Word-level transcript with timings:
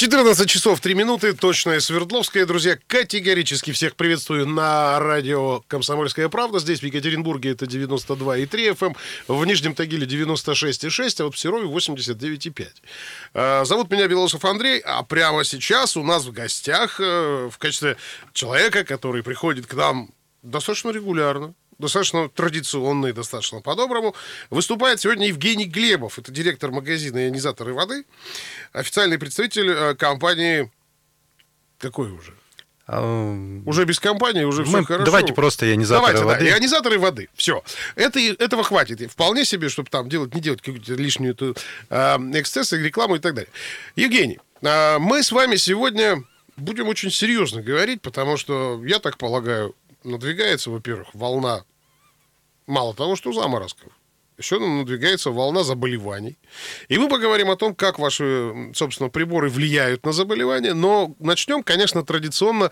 14 0.00 0.48
часов 0.48 0.80
3 0.80 0.94
минуты, 0.94 1.34
точная 1.34 1.78
Свердловская. 1.78 2.46
Друзья, 2.46 2.78
категорически 2.86 3.70
всех 3.70 3.96
приветствую 3.96 4.46
на 4.46 4.98
радио 4.98 5.62
«Комсомольская 5.68 6.30
правда». 6.30 6.58
Здесь, 6.58 6.80
в 6.80 6.84
Екатеринбурге, 6.84 7.50
это 7.50 7.66
92,3 7.66 8.48
FM, 8.48 8.86
эм, 8.86 8.96
в 9.28 9.44
Нижнем 9.44 9.74
Тагиле 9.74 10.06
96,6, 10.06 11.20
а 11.20 11.24
вот 11.24 11.34
в 11.34 11.38
Серове 11.38 11.66
89,5. 11.66 12.68
А, 13.34 13.66
зовут 13.66 13.90
меня 13.90 14.08
Белосов 14.08 14.42
Андрей, 14.46 14.80
а 14.86 15.02
прямо 15.02 15.44
сейчас 15.44 15.98
у 15.98 16.02
нас 16.02 16.24
в 16.24 16.32
гостях 16.32 16.98
э, 16.98 17.50
в 17.52 17.58
качестве 17.58 17.98
человека, 18.32 18.84
который 18.84 19.22
приходит 19.22 19.66
к 19.66 19.74
нам 19.74 20.08
достаточно 20.42 20.88
регулярно, 20.88 21.52
достаточно 21.80 22.28
традиционно 22.28 23.06
и 23.06 23.12
достаточно 23.12 23.60
по-доброму. 23.60 24.14
Выступает 24.50 25.00
сегодня 25.00 25.26
Евгений 25.26 25.64
Глебов. 25.64 26.18
Это 26.18 26.30
директор 26.30 26.70
магазина 26.70 27.26
«Ионизаторы 27.26 27.74
воды», 27.74 28.04
официальный 28.72 29.18
представитель 29.18 29.70
э, 29.70 29.94
компании... 29.94 30.70
Какой 31.78 32.10
уже? 32.10 32.34
Уже 32.86 33.84
без 33.84 34.00
компании, 34.00 34.42
уже 34.42 34.62
Мы, 34.62 34.78
все 34.78 34.84
хорошо. 34.84 35.04
Давайте 35.04 35.32
просто 35.32 35.70
ионизаторы 35.70 36.12
давайте, 36.12 36.24
воды. 36.24 36.50
Да, 36.50 36.58
ионизаторы 36.58 36.98
воды. 36.98 37.28
Все. 37.34 37.62
Это, 37.94 38.18
этого 38.18 38.64
хватит. 38.64 39.12
Вполне 39.12 39.44
себе, 39.44 39.68
чтобы 39.68 39.88
там 39.90 40.08
делать, 40.08 40.34
не 40.34 40.40
делать 40.40 40.60
какую-то 40.60 40.94
лишнюю 40.94 41.32
эту, 41.32 41.56
э, 41.88 42.16
эксцессы, 42.34 42.76
рекламу 42.82 43.16
и 43.16 43.18
так 43.20 43.34
далее. 43.34 43.50
Евгений, 43.94 44.40
э, 44.62 44.98
мы 44.98 45.22
с 45.22 45.30
вами 45.30 45.54
сегодня 45.54 46.24
будем 46.56 46.88
очень 46.88 47.12
серьезно 47.12 47.62
говорить, 47.62 48.02
потому 48.02 48.36
что, 48.36 48.82
я 48.84 48.98
так 48.98 49.18
полагаю, 49.18 49.76
надвигается, 50.02 50.70
во-первых, 50.70 51.08
волна 51.14 51.64
мало 52.70 52.94
того, 52.94 53.16
что 53.16 53.32
заморозков, 53.32 53.92
еще 54.38 54.58
надвигается 54.58 55.30
волна 55.30 55.64
заболеваний. 55.64 56.38
И 56.88 56.96
мы 56.96 57.08
поговорим 57.08 57.50
о 57.50 57.56
том, 57.56 57.74
как 57.74 57.98
ваши, 57.98 58.72
собственно, 58.74 59.10
приборы 59.10 59.50
влияют 59.50 60.06
на 60.06 60.12
заболевания. 60.12 60.72
Но 60.72 61.14
начнем, 61.18 61.62
конечно, 61.62 62.02
традиционно 62.02 62.70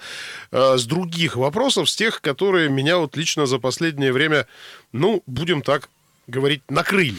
э, 0.50 0.78
с 0.78 0.84
других 0.86 1.36
вопросов, 1.36 1.90
с 1.90 1.96
тех, 1.96 2.22
которые 2.22 2.70
меня 2.70 2.96
вот 2.96 3.16
лично 3.16 3.44
за 3.44 3.58
последнее 3.58 4.12
время, 4.12 4.46
ну, 4.92 5.22
будем 5.26 5.60
так 5.60 5.90
говорить, 6.26 6.62
накрыли. 6.70 7.18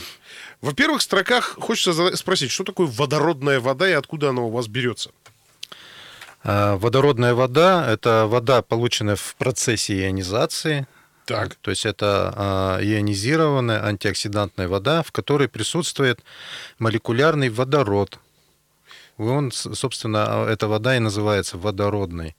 Во 0.61 0.73
первых 0.73 1.01
строках 1.01 1.57
хочется 1.59 2.15
спросить, 2.15 2.51
что 2.51 2.63
такое 2.63 2.87
водородная 2.87 3.59
вода 3.59 3.89
и 3.89 3.93
откуда 3.93 4.29
она 4.29 4.41
у 4.41 4.49
вас 4.49 4.67
берется? 4.67 5.11
А, 6.43 6.77
водородная 6.77 7.33
вода– 7.33 7.85
это 7.89 8.25
вода, 8.27 8.61
полученная 8.61 9.15
в 9.15 9.35
процессе 9.35 10.05
ионизации. 10.05 10.87
Так. 11.29 11.55
То 11.61 11.69
есть 11.69 11.85
это 11.85 12.33
а, 12.35 12.79
ионизированная 12.81 13.85
антиоксидантная 13.85 14.67
вода, 14.67 15.03
в 15.03 15.11
которой 15.11 15.47
присутствует 15.47 16.21
молекулярный 16.79 17.49
водород. 17.49 18.17
Он, 19.19 19.51
собственно, 19.51 20.47
эта 20.49 20.67
вода 20.67 20.95
и 20.97 20.99
называется 20.99 21.57
водородной. 21.59 22.35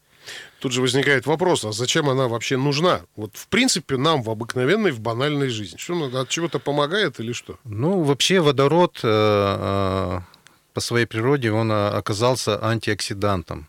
Тут 0.58 0.72
же 0.72 0.82
возникает 0.82 1.24
вопрос, 1.26 1.64
а 1.64 1.70
зачем 1.70 2.08
она 2.08 2.26
вообще 2.26 2.56
нужна? 2.56 3.02
Вот 3.14 3.36
в 3.36 3.46
принципе 3.46 3.96
нам 3.96 4.22
в 4.22 4.30
обыкновенной, 4.30 4.90
в 4.90 4.98
банальной 5.00 5.50
жизни. 5.50 5.76
Что 5.78 5.94
надо, 5.94 6.20
от 6.20 6.28
чего-то 6.28 6.58
помогает 6.58 7.20
или 7.20 7.32
что? 7.32 7.58
Ну, 7.64 8.02
вообще 8.02 8.40
водород 8.40 8.98
э, 9.04 9.08
э, 9.08 10.20
по 10.74 10.80
своей 10.80 11.06
природе 11.06 11.52
он 11.52 11.70
э, 11.70 11.88
оказался 11.90 12.62
антиоксидантом. 12.62 13.68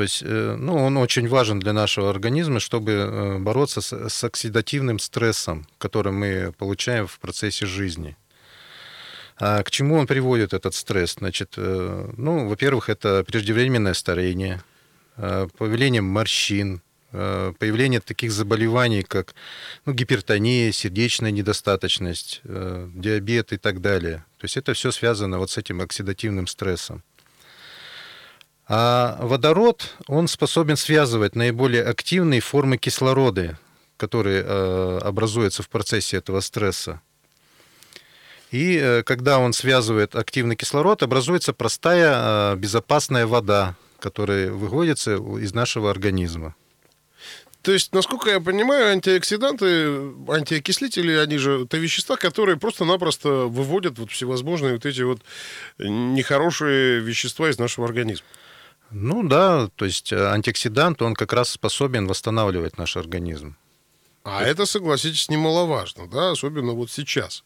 То 0.00 0.04
есть, 0.04 0.22
э, 0.24 0.56
ну, 0.58 0.76
он 0.76 0.96
очень 0.96 1.28
важен 1.28 1.60
для 1.60 1.74
нашего 1.74 2.08
организма, 2.08 2.58
чтобы 2.58 2.92
э, 2.92 3.38
бороться 3.38 3.82
с, 3.82 4.08
с 4.08 4.24
оксидативным 4.24 4.98
стрессом, 4.98 5.66
который 5.76 6.10
мы 6.10 6.54
получаем 6.56 7.06
в 7.06 7.18
процессе 7.18 7.66
жизни. 7.66 8.16
А 9.38 9.62
к 9.62 9.70
чему 9.70 9.96
он 9.96 10.06
приводит 10.06 10.54
этот 10.54 10.74
стресс? 10.74 11.16
Значит, 11.18 11.52
э, 11.58 12.10
ну, 12.16 12.48
во-первых, 12.48 12.88
это 12.88 13.24
преждевременное 13.24 13.92
старение, 13.92 14.62
появление 15.16 16.00
морщин, 16.00 16.80
появление 17.10 18.00
таких 18.00 18.32
заболеваний, 18.32 19.02
как 19.02 19.34
ну, 19.84 19.92
гипертония, 19.92 20.72
сердечная 20.72 21.30
недостаточность, 21.30 22.40
диабет 22.42 23.52
и 23.52 23.58
так 23.58 23.82
далее. 23.82 24.24
То 24.38 24.46
есть 24.46 24.56
это 24.56 24.72
все 24.72 24.92
связано 24.92 25.38
вот 25.38 25.50
с 25.50 25.58
этим 25.58 25.82
оксидативным 25.82 26.46
стрессом. 26.46 27.02
А 28.72 29.18
водород, 29.20 29.96
он 30.06 30.28
способен 30.28 30.76
связывать 30.76 31.34
наиболее 31.34 31.82
активные 31.82 32.40
формы 32.40 32.78
кислорода, 32.78 33.58
которые 33.96 34.44
э, 34.46 34.98
образуются 35.02 35.64
в 35.64 35.68
процессе 35.68 36.18
этого 36.18 36.38
стресса. 36.38 37.00
И 38.52 38.78
э, 38.80 39.02
когда 39.02 39.40
он 39.40 39.54
связывает 39.54 40.14
активный 40.14 40.54
кислород, 40.54 41.02
образуется 41.02 41.52
простая 41.52 42.52
э, 42.52 42.56
безопасная 42.58 43.26
вода, 43.26 43.74
которая 43.98 44.52
выводится 44.52 45.16
из 45.16 45.52
нашего 45.52 45.90
организма. 45.90 46.54
То 47.62 47.72
есть, 47.72 47.92
насколько 47.92 48.30
я 48.30 48.40
понимаю, 48.40 48.92
антиоксиданты, 48.92 50.12
антиокислители, 50.28 51.12
они 51.14 51.38
же 51.38 51.64
это 51.64 51.76
вещества, 51.76 52.14
которые 52.14 52.56
просто-напросто 52.56 53.46
выводят 53.46 53.98
вот 53.98 54.12
всевозможные 54.12 54.74
вот 54.74 54.86
эти 54.86 55.02
вот 55.02 55.22
нехорошие 55.78 57.00
вещества 57.00 57.50
из 57.50 57.58
нашего 57.58 57.86
организма. 57.86 58.26
Ну 58.90 59.22
да, 59.22 59.68
то 59.76 59.84
есть 59.84 60.12
э, 60.12 60.16
антиоксидант, 60.16 61.00
он 61.02 61.14
как 61.14 61.32
раз 61.32 61.50
способен 61.50 62.06
восстанавливать 62.06 62.76
наш 62.76 62.96
организм. 62.96 63.56
А 64.24 64.42
это, 64.42 64.66
согласитесь, 64.66 65.28
немаловажно, 65.28 66.08
да, 66.08 66.32
особенно 66.32 66.72
вот 66.72 66.90
сейчас. 66.90 67.44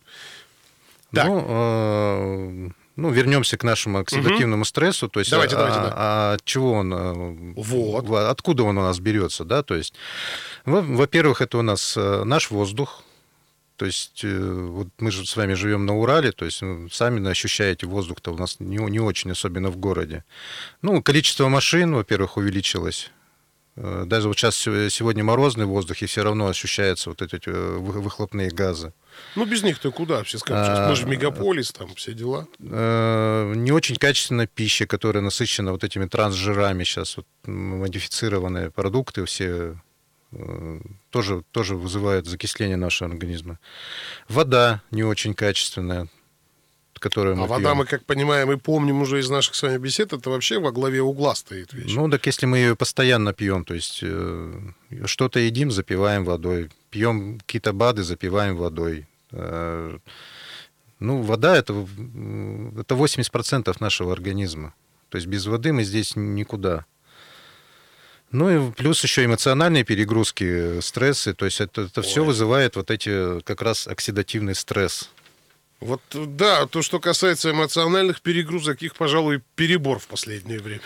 Так. 1.12 1.27
Ну, 1.27 1.44
э, 1.47 2.71
ну, 2.97 3.10
вернемся 3.10 3.56
к 3.56 3.65
нашему 3.65 3.99
оксидативному 3.99 4.62
угу. 4.62 4.65
стрессу. 4.65 5.09
То 5.09 5.21
есть, 5.21 5.31
давайте, 5.31 5.56
а, 5.56 5.59
давайте, 5.59 5.81
да. 5.81 5.93
а 5.94 6.33
от 6.34 6.44
чего 6.44 6.72
он, 6.72 6.93
э, 6.93 7.54
вот. 7.56 8.10
откуда 8.10 8.65
он 8.65 8.78
у 8.78 8.83
нас 8.83 8.99
берется, 8.99 9.44
да? 9.44 9.62
То 9.62 9.75
есть, 9.75 9.94
во-первых, 10.65 11.41
это 11.41 11.59
у 11.59 11.62
нас 11.62 11.97
наш 11.97 12.50
воздух, 12.50 13.03
то 13.76 13.86
есть 13.86 14.24
э, 14.24 14.38
вот 14.38 14.88
мы 14.98 15.10
же 15.10 15.26
с 15.26 15.36
вами 15.36 15.54
живем 15.54 15.84
на 15.84 15.96
Урале, 15.96 16.32
то 16.32 16.44
есть 16.44 16.62
сами 16.92 17.28
ощущаете 17.28 17.86
воздух-то 17.86 18.32
у 18.32 18.36
нас 18.36 18.60
не, 18.60 18.76
не 18.76 19.00
очень, 19.00 19.32
особенно 19.32 19.70
в 19.70 19.76
городе. 19.76 20.24
Ну, 20.82 21.02
количество 21.02 21.48
машин, 21.48 21.94
во-первых, 21.94 22.36
увеличилось. 22.36 23.10
Э, 23.76 24.04
даже 24.06 24.28
вот 24.28 24.38
сейчас 24.38 24.56
сегодня 24.56 25.24
морозный 25.24 25.64
воздух, 25.64 26.02
и 26.02 26.06
все 26.06 26.22
равно 26.22 26.46
ощущаются 26.46 27.10
вот 27.10 27.20
эти 27.20 27.40
э, 27.46 27.76
выхлопные 27.78 28.50
газы. 28.50 28.92
Ну, 29.34 29.44
без 29.44 29.64
них-то 29.64 29.91
куда 29.91 30.22
все 30.22 30.38
скажут? 30.38 30.78
А, 30.78 30.88
мы 30.88 30.94
же 30.94 31.06
мегаполис, 31.06 31.72
там 31.72 31.94
все 31.96 32.14
дела. 32.14 32.46
Не 32.60 33.72
очень 33.72 33.96
качественная 33.96 34.46
пища, 34.46 34.86
которая 34.86 35.22
насыщена 35.22 35.72
вот 35.72 35.82
этими 35.82 36.06
трансжирами 36.06 36.84
сейчас, 36.84 37.16
вот, 37.16 37.26
модифицированные 37.44 38.70
продукты 38.70 39.24
все 39.24 39.46
Э, 39.46 39.74
тоже, 41.11 41.43
тоже 41.50 41.77
вызывает 41.77 42.27
закисление 42.27 42.77
нашего 42.77 43.11
организма. 43.11 43.59
Вода 44.28 44.83
не 44.91 45.05
очень 45.05 45.34
качественная, 45.34 46.09
которую 47.05 47.37
мы 47.37 47.45
А 47.45 47.47
вода, 47.47 47.75
мы, 47.75 47.84
как 47.84 48.06
понимаем 48.06 48.50
и 48.50 48.56
помним 48.56 49.03
уже 49.03 49.19
из 49.19 49.28
наших 49.28 49.55
с 49.55 49.62
вами 49.62 49.77
бесед, 49.77 50.15
это 50.15 50.31
вообще 50.31 50.59
во 50.59 50.72
главе 50.72 51.03
угла 51.03 51.34
стоит 51.34 51.75
вещь. 51.75 51.95
Ну, 51.95 52.09
так 52.09 52.25
если 52.25 52.47
мы 52.47 52.56
ее 52.59 52.77
постоянно 52.77 53.34
пьем, 53.34 53.65
то 53.65 53.75
есть 53.75 54.00
э, 54.03 54.53
что-то 55.05 55.39
едим, 55.39 55.71
запиваем 55.71 56.25
водой, 56.25 56.71
пьем 56.89 57.41
какие-то 57.41 57.75
БАДы, 57.75 58.05
запиваем 58.05 58.56
водой. 58.56 59.06
Э, 59.33 59.99
ну, 60.99 61.21
вода 61.21 61.55
это, 61.56 61.75
это 61.75 62.95
80% 62.95 63.77
нашего 63.81 64.12
организма. 64.12 64.72
То 65.11 65.16
есть 65.16 65.27
без 65.27 65.45
воды 65.45 65.75
мы 65.75 65.84
здесь 65.84 66.16
никуда. 66.16 66.87
Ну 68.34 68.50
и 68.50 68.72
плюс 68.72 69.00
еще 69.05 69.25
эмоциональные 69.25 69.84
перегрузки, 69.84 70.81
стрессы. 70.81 71.34
То 71.34 71.45
есть 71.45 71.60
это, 71.60 71.83
это 71.83 72.03
все 72.03 72.25
вызывает 72.25 72.75
вот 72.75 72.91
эти 72.91 73.41
как 73.42 73.63
раз 73.63 73.86
оксидативный 73.86 74.57
стресс. 74.57 75.09
Вот 75.78 76.01
да, 76.13 76.66
то, 76.66 76.83
что 76.83 76.98
касается 76.98 77.53
эмоциональных 77.53 78.22
перегрузок, 78.22 78.83
их, 78.83 78.97
пожалуй, 78.97 79.41
перебор 79.54 80.01
в 80.01 80.09
последнее 80.09 80.59
время. 80.59 80.83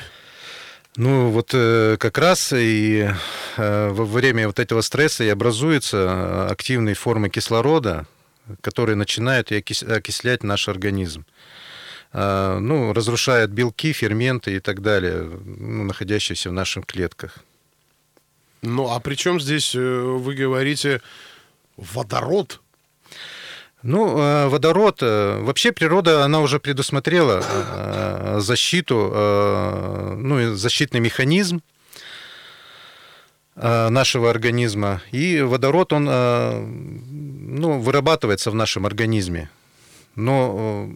Ну, 0.97 1.31
вот 1.31 1.53
э, 1.55 1.97
как 1.99 2.19
раз 2.19 2.53
и 2.53 3.09
э, 3.57 3.89
во 3.93 4.05
время 4.05 4.47
вот 4.49 4.59
этого 4.59 4.83
стресса 4.83 5.25
и 5.25 5.29
образуются 5.29 6.49
активные 6.51 6.97
формы 6.97 7.31
кислорода, 7.31 8.07
которые 8.61 8.97
начинают 8.97 9.51
окислять 9.53 10.43
наш 10.43 10.69
организм. 10.69 11.25
А, 12.13 12.59
ну, 12.59 12.93
разрушает 12.93 13.51
белки, 13.51 13.93
ферменты 13.93 14.57
и 14.57 14.61
так 14.61 14.81
далее, 14.81 15.29
ну, 15.45 15.85
находящиеся 15.85 16.51
в 16.51 16.53
наших 16.53 16.87
клетках. 16.87 17.39
Ну, 18.63 18.91
а 18.91 18.99
при 19.01 19.15
чем 19.15 19.41
здесь, 19.41 19.75
э, 19.75 19.79
вы 19.79 20.35
говорите, 20.35 21.01
водород? 21.77 22.61
Ну, 23.83 24.19
э, 24.19 24.49
водород, 24.49 24.99
э, 25.03 25.41
вообще 25.43 25.71
природа, 25.71 26.25
она 26.25 26.41
уже 26.41 26.59
предусмотрела 26.59 28.41
защиту, 28.41 30.17
ну, 30.19 30.55
защитный 30.55 31.01
механизм 31.01 31.63
нашего 33.55 34.31
организма. 34.31 35.03
И 35.11 35.41
водород, 35.43 35.93
он, 35.93 36.05
ну, 36.05 37.81
вырабатывается 37.81 38.51
в 38.51 38.55
нашем 38.55 38.87
организме. 38.87 39.51
Но 40.15 40.89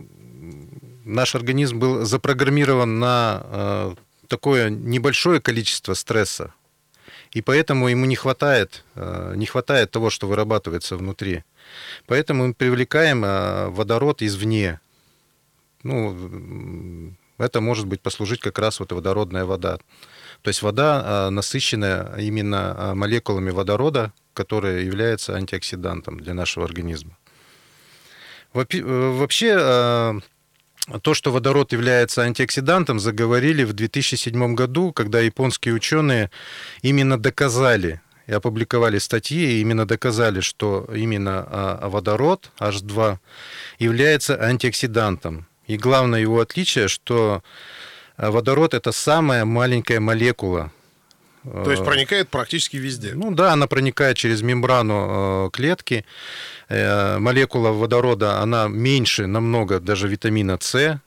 наш 1.04 1.34
организм 1.34 1.78
был 1.78 2.04
запрограммирован 2.04 2.98
на 2.98 3.94
такое 4.28 4.70
небольшое 4.70 5.40
количество 5.40 5.94
стресса, 5.94 6.54
и 7.32 7.42
поэтому 7.42 7.88
ему 7.88 8.06
не 8.06 8.16
хватает, 8.16 8.84
не 8.94 9.46
хватает 9.46 9.90
того, 9.90 10.10
что 10.10 10.26
вырабатывается 10.26 10.96
внутри. 10.96 11.44
Поэтому 12.06 12.46
мы 12.48 12.54
привлекаем 12.54 13.22
водород 13.72 14.22
извне. 14.22 14.80
Ну, 15.82 17.14
это 17.38 17.60
может 17.60 17.86
быть 17.86 18.00
послужить 18.00 18.40
как 18.40 18.58
раз 18.58 18.80
вот 18.80 18.92
водородная 18.92 19.44
вода. 19.44 19.78
То 20.42 20.48
есть 20.48 20.62
вода 20.62 21.30
насыщенная 21.30 22.16
именно 22.18 22.92
молекулами 22.94 23.50
водорода, 23.50 24.12
которая 24.34 24.80
является 24.80 25.34
антиоксидантом 25.34 26.20
для 26.20 26.34
нашего 26.34 26.66
организма. 26.66 27.16
Вообще, 28.52 30.20
то, 31.02 31.14
что 31.14 31.30
водород 31.30 31.72
является 31.72 32.22
антиоксидантом, 32.22 32.98
заговорили 32.98 33.64
в 33.64 33.72
2007 33.72 34.54
году, 34.54 34.92
когда 34.92 35.20
японские 35.20 35.74
ученые 35.74 36.30
именно 36.82 37.18
доказали 37.18 38.00
и 38.26 38.32
опубликовали 38.32 38.98
статьи, 38.98 39.38
и 39.38 39.60
именно 39.60 39.86
доказали, 39.86 40.40
что 40.40 40.88
именно 40.94 41.78
водород 41.82 42.50
H2 42.58 43.18
является 43.78 44.40
антиоксидантом. 44.40 45.46
И 45.66 45.76
главное 45.76 46.20
его 46.20 46.40
отличие, 46.40 46.88
что 46.88 47.42
водород 48.16 48.74
это 48.74 48.92
самая 48.92 49.44
маленькая 49.44 50.00
молекула 50.00 50.72
то 51.44 51.70
есть 51.70 51.84
проникает 51.84 52.28
практически 52.28 52.76
везде. 52.76 53.12
Ну 53.14 53.32
да, 53.32 53.52
она 53.52 53.66
проникает 53.66 54.16
через 54.16 54.42
мембрану 54.42 55.50
клетки. 55.52 56.04
Э, 56.68 57.18
молекула 57.18 57.70
водорода, 57.70 58.40
она 58.40 58.68
меньше 58.68 59.26
намного 59.26 59.78
даже 59.78 60.08
витамина 60.08 60.58
С, 60.60 61.00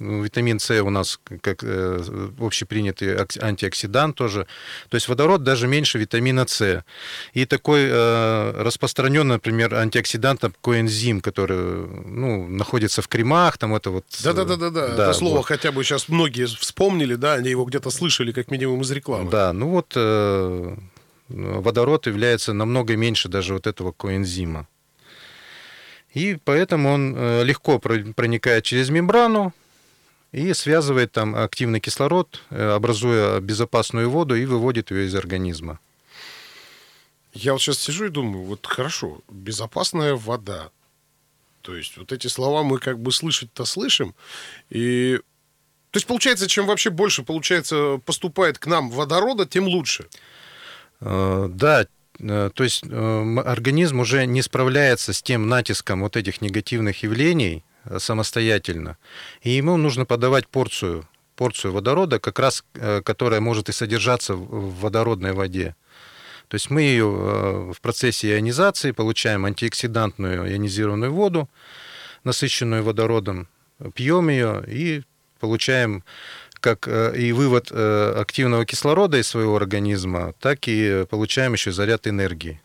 Витамин 0.00 0.58
С 0.58 0.70
у 0.82 0.90
нас 0.90 1.20
как 1.40 1.62
э, 1.62 2.02
общепринятый 2.40 3.16
антиоксидант 3.16 4.16
тоже. 4.16 4.46
То 4.88 4.96
есть 4.96 5.08
водород 5.08 5.44
даже 5.44 5.68
меньше 5.68 5.98
витамина 5.98 6.46
С. 6.46 6.84
И 7.32 7.46
такой 7.46 7.86
э, 7.88 8.62
распространенный, 8.62 9.34
например, 9.34 9.74
антиоксидант, 9.74 10.40
такой 10.40 10.80
энзим, 10.80 11.20
который 11.20 11.86
ну, 12.06 12.48
находится 12.48 13.02
в 13.02 13.08
кремах, 13.08 13.56
там 13.58 13.74
это 13.74 13.90
вот... 13.90 14.04
Да-да-да, 14.22 14.70
да. 14.70 14.92
это 14.92 15.12
слово 15.12 15.36
вот. 15.36 15.46
хотя 15.46 15.70
бы 15.70 15.84
сейчас 15.84 16.08
многие 16.08 16.46
вспомнили, 16.46 17.14
да, 17.14 17.34
они 17.34 17.50
его 17.50 17.64
где-то 17.64 17.90
слышали, 17.90 18.32
как 18.32 18.50
минимум 18.50 18.80
из 18.80 18.90
рекламы. 18.90 19.30
Да, 19.30 19.52
ну 19.52 19.68
вот 19.68 19.92
э, 19.94 20.76
водород 21.28 22.06
является 22.06 22.52
намного 22.52 22.96
меньше 22.96 23.28
даже 23.28 23.54
вот 23.54 23.66
этого 23.66 23.92
коэнзима. 23.92 24.66
И 26.14 26.38
поэтому 26.44 26.92
он 26.92 27.14
э, 27.16 27.44
легко 27.44 27.78
проникает 27.78 28.64
через 28.64 28.88
мембрану, 28.88 29.52
и 30.34 30.52
связывает 30.52 31.12
там 31.12 31.36
активный 31.36 31.78
кислород, 31.78 32.42
э, 32.50 32.70
образуя 32.70 33.38
безопасную 33.40 34.10
воду 34.10 34.34
и 34.34 34.44
выводит 34.46 34.90
ее 34.90 35.06
из 35.06 35.14
организма. 35.14 35.78
Я 37.32 37.52
вот 37.52 37.62
сейчас 37.62 37.78
сижу 37.78 38.06
и 38.06 38.08
думаю, 38.08 38.44
вот 38.44 38.66
хорошо, 38.66 39.20
безопасная 39.30 40.16
вода. 40.16 40.70
То 41.62 41.76
есть 41.76 41.96
вот 41.96 42.12
эти 42.12 42.26
слова 42.26 42.64
мы 42.64 42.78
как 42.78 42.98
бы 42.98 43.12
слышать-то 43.12 43.64
слышим. 43.64 44.14
И 44.70 45.20
то 45.92 45.98
есть 45.98 46.06
получается, 46.06 46.48
чем 46.48 46.66
вообще 46.66 46.90
больше 46.90 47.22
получается 47.22 48.00
поступает 48.04 48.58
к 48.58 48.66
нам 48.66 48.90
водорода, 48.90 49.46
тем 49.46 49.68
лучше. 49.68 50.06
Э, 51.00 51.46
да, 51.48 51.86
э, 52.18 52.50
то 52.52 52.64
есть 52.64 52.82
организм 52.82 54.00
уже 54.00 54.26
не 54.26 54.42
справляется 54.42 55.12
с 55.12 55.22
тем 55.22 55.48
натиском 55.48 56.00
вот 56.00 56.16
этих 56.16 56.40
негативных 56.40 57.04
явлений, 57.04 57.62
самостоятельно. 57.98 58.96
И 59.42 59.50
ему 59.50 59.76
нужно 59.76 60.04
подавать 60.04 60.48
порцию, 60.48 61.06
порцию 61.36 61.72
водорода, 61.72 62.18
как 62.18 62.38
раз 62.38 62.64
э, 62.74 63.02
которая 63.02 63.40
может 63.40 63.68
и 63.68 63.72
содержаться 63.72 64.34
в 64.34 64.80
водородной 64.80 65.32
воде. 65.32 65.74
То 66.48 66.56
есть 66.56 66.70
мы 66.70 66.82
ее 66.82 67.04
э, 67.04 67.72
в 67.72 67.80
процессе 67.80 68.34
ионизации 68.34 68.92
получаем 68.92 69.44
антиоксидантную 69.44 70.52
ионизированную 70.52 71.12
воду, 71.12 71.48
насыщенную 72.22 72.82
водородом, 72.82 73.48
пьем 73.94 74.28
ее 74.28 74.64
и 74.66 75.02
получаем 75.40 76.04
как 76.60 76.88
э, 76.88 77.14
и 77.16 77.32
вывод 77.32 77.70
активного 77.70 78.64
кислорода 78.64 79.18
из 79.18 79.28
своего 79.28 79.56
организма, 79.56 80.34
так 80.40 80.68
и 80.68 81.06
получаем 81.10 81.52
еще 81.52 81.72
заряд 81.72 82.06
энергии. 82.06 82.60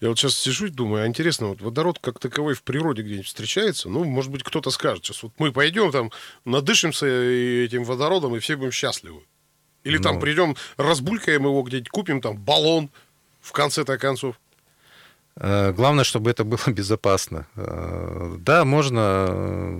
Я 0.00 0.08
вот 0.08 0.18
сейчас 0.18 0.36
сижу 0.36 0.66
и 0.66 0.70
думаю, 0.70 1.04
а 1.04 1.06
интересно, 1.06 1.48
вот 1.48 1.60
водород 1.60 1.98
как 2.00 2.18
таковой 2.18 2.54
в 2.54 2.62
природе 2.62 3.02
где-нибудь 3.02 3.26
встречается? 3.26 3.88
Ну, 3.88 4.04
может 4.04 4.30
быть, 4.30 4.42
кто-то 4.42 4.70
скажет, 4.70 5.04
сейчас 5.04 5.22
вот 5.22 5.32
мы 5.38 5.52
пойдем 5.52 5.92
там, 5.92 6.10
надышимся 6.44 7.06
этим 7.06 7.84
водородом, 7.84 8.36
и 8.36 8.38
все 8.38 8.56
будем 8.56 8.72
счастливы. 8.72 9.22
Или 9.84 9.96
ну... 9.96 10.02
там 10.02 10.20
придем, 10.20 10.56
разбулькаем 10.76 11.44
его 11.44 11.62
где-нибудь, 11.62 11.90
купим 11.90 12.20
там 12.20 12.36
баллон 12.36 12.90
в 13.40 13.52
конце-то 13.52 13.98
концов. 13.98 14.36
Э, 15.36 15.72
главное, 15.72 16.04
чтобы 16.04 16.30
это 16.30 16.44
было 16.44 16.60
безопасно. 16.66 17.46
Э, 17.56 18.36
да, 18.38 18.64
можно 18.64 19.78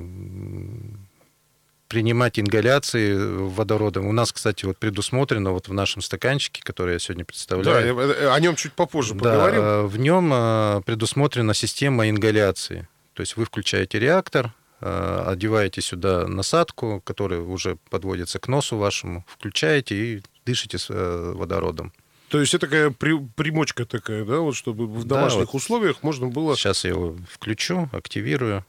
принимать 1.91 2.39
ингаляции 2.39 3.17
водородом. 3.17 4.07
У 4.07 4.13
нас, 4.13 4.33
кстати, 4.33 4.65
вот 4.65 4.79
предусмотрено 4.79 5.51
вот 5.51 5.67
в 5.67 5.73
нашем 5.75 6.03
стаканчике, 6.03 6.63
который 6.63 6.95
я 6.95 6.99
сегодня 7.01 7.25
представляю. 7.25 7.97
Да, 7.97 8.03
э, 8.03 8.31
о 8.31 8.39
нем 8.39 8.55
чуть 8.55 8.73
попозже 8.75 9.15
да, 9.15 9.19
поговорим. 9.19 9.61
Э, 9.61 9.83
в 9.83 9.99
нем 9.99 10.31
э, 10.33 10.83
предусмотрена 10.87 11.53
система 11.53 12.09
ингаляции. 12.09 12.89
То 13.15 13.23
есть 13.23 13.37
вы 13.37 13.45
включаете 13.45 13.99
реактор, 13.99 14.55
одеваете 14.81 15.83
сюда 15.83 16.27
насадку, 16.27 17.03
которая 17.05 17.41
уже 17.41 17.77
подводится 17.91 18.39
к 18.39 18.49
носу 18.49 18.79
вашему, 18.79 19.27
включаете 19.29 19.95
и 19.95 20.23
дышите 20.47 20.79
с 20.79 20.89
водородом. 20.89 21.93
То 22.31 22.41
есть 22.41 22.55
это 22.55 22.67
такая 22.67 22.91
при, 22.91 23.19
примочка 23.37 23.85
такая, 23.85 24.25
да, 24.25 24.39
вот 24.39 24.55
чтобы 24.55 24.87
в 24.87 25.05
домашних 25.05 25.41
да, 25.41 25.47
вот 25.47 25.55
условиях 25.55 26.03
можно 26.03 26.29
было... 26.29 26.57
Сейчас 26.57 26.85
я 26.85 26.91
его 26.91 27.17
включу, 27.29 27.91
активирую. 27.93 28.65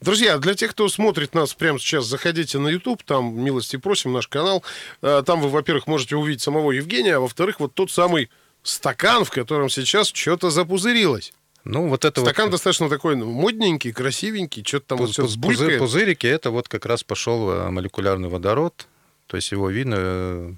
Друзья, 0.00 0.38
для 0.38 0.54
тех, 0.54 0.72
кто 0.72 0.88
смотрит 0.88 1.34
нас 1.34 1.54
прямо 1.54 1.78
сейчас, 1.78 2.06
заходите 2.06 2.58
на 2.58 2.68
YouTube, 2.68 3.02
там, 3.02 3.38
милости 3.40 3.76
просим, 3.76 4.12
наш 4.12 4.28
канал. 4.28 4.62
Э, 5.00 5.22
там 5.24 5.40
вы, 5.40 5.48
во-первых, 5.48 5.86
можете 5.86 6.16
увидеть 6.16 6.42
самого 6.42 6.72
Евгения, 6.72 7.16
а 7.16 7.20
во-вторых, 7.20 7.60
вот 7.60 7.74
тот 7.74 7.90
самый 7.90 8.30
стакан, 8.62 9.24
в 9.24 9.30
котором 9.30 9.68
сейчас 9.68 10.08
что-то 10.08 10.50
запузырилось. 10.50 11.32
Ну, 11.64 11.88
вот 11.88 12.04
это 12.04 12.22
Стакан 12.22 12.46
вот... 12.46 12.52
достаточно 12.52 12.88
такой 12.88 13.14
ну, 13.14 13.26
модненький, 13.30 13.92
красивенький, 13.92 14.64
что-то 14.66 14.88
там 14.88 14.98
Пуз, 14.98 15.16
вот 15.18 15.30
все 15.30 15.40
пузырь, 15.40 15.78
Пузырики, 15.78 16.26
это 16.26 16.50
вот 16.50 16.68
как 16.68 16.86
раз 16.86 17.04
пошел 17.04 17.50
э, 17.50 17.70
молекулярный 17.70 18.28
водород, 18.28 18.88
то 19.28 19.36
есть 19.36 19.52
его 19.52 19.70
видно 19.70 19.94
э, 19.98 20.52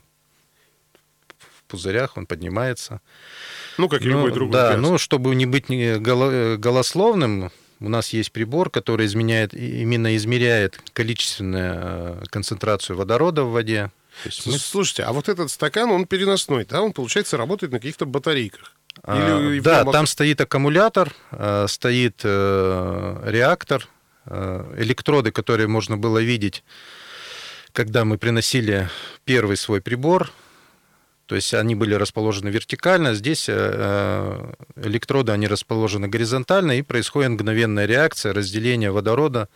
в 1.38 1.62
пузырях, 1.68 2.16
он 2.16 2.24
поднимается. 2.24 3.02
Ну, 3.76 3.90
как 3.90 4.00
и 4.00 4.06
ну, 4.06 4.12
любой 4.12 4.32
другой 4.32 4.52
Да, 4.52 4.72
газ. 4.72 4.80
ну, 4.80 4.96
чтобы 4.96 5.34
не 5.34 5.44
быть 5.44 5.66
голословным, 5.68 7.50
у 7.84 7.88
нас 7.88 8.12
есть 8.12 8.32
прибор, 8.32 8.70
который 8.70 9.06
изменяет, 9.06 9.54
именно 9.54 10.16
измеряет 10.16 10.80
количественную 10.92 11.74
э, 11.76 12.22
концентрацию 12.30 12.96
водорода 12.96 13.44
в 13.44 13.52
воде. 13.52 13.90
мы... 14.24 14.58
Слушайте, 14.58 15.02
а 15.02 15.12
вот 15.12 15.28
этот 15.28 15.50
стакан, 15.50 15.90
он 15.90 16.06
переносной, 16.06 16.64
да? 16.64 16.82
Он, 16.82 16.92
получается, 16.92 17.36
работает 17.36 17.72
на 17.72 17.78
каких-то 17.78 18.06
батарейках. 18.06 18.72
Или 19.06 19.60
да, 19.60 19.84
там 19.84 20.06
стоит 20.06 20.40
аккумулятор, 20.40 21.12
э, 21.32 21.66
стоит 21.68 22.20
э, 22.24 23.22
реактор, 23.24 23.88
электроды, 24.26 25.32
которые 25.32 25.66
можно 25.66 25.98
было 25.98 26.16
видеть, 26.16 26.64
когда 27.72 28.06
мы 28.06 28.16
приносили 28.16 28.88
первый 29.26 29.58
свой 29.58 29.82
прибор, 29.82 30.32
то 31.26 31.36
есть 31.36 31.54
они 31.54 31.74
были 31.74 31.94
расположены 31.94 32.50
вертикально, 32.50 33.14
здесь 33.14 33.48
э, 33.48 33.54
э, 33.56 34.54
электроды, 34.76 35.32
они 35.32 35.46
расположены 35.46 36.06
горизонтально, 36.06 36.78
и 36.78 36.82
происходит 36.82 37.30
мгновенная 37.30 37.86
реакция 37.86 38.34
разделения 38.34 38.90
водорода 38.90 39.48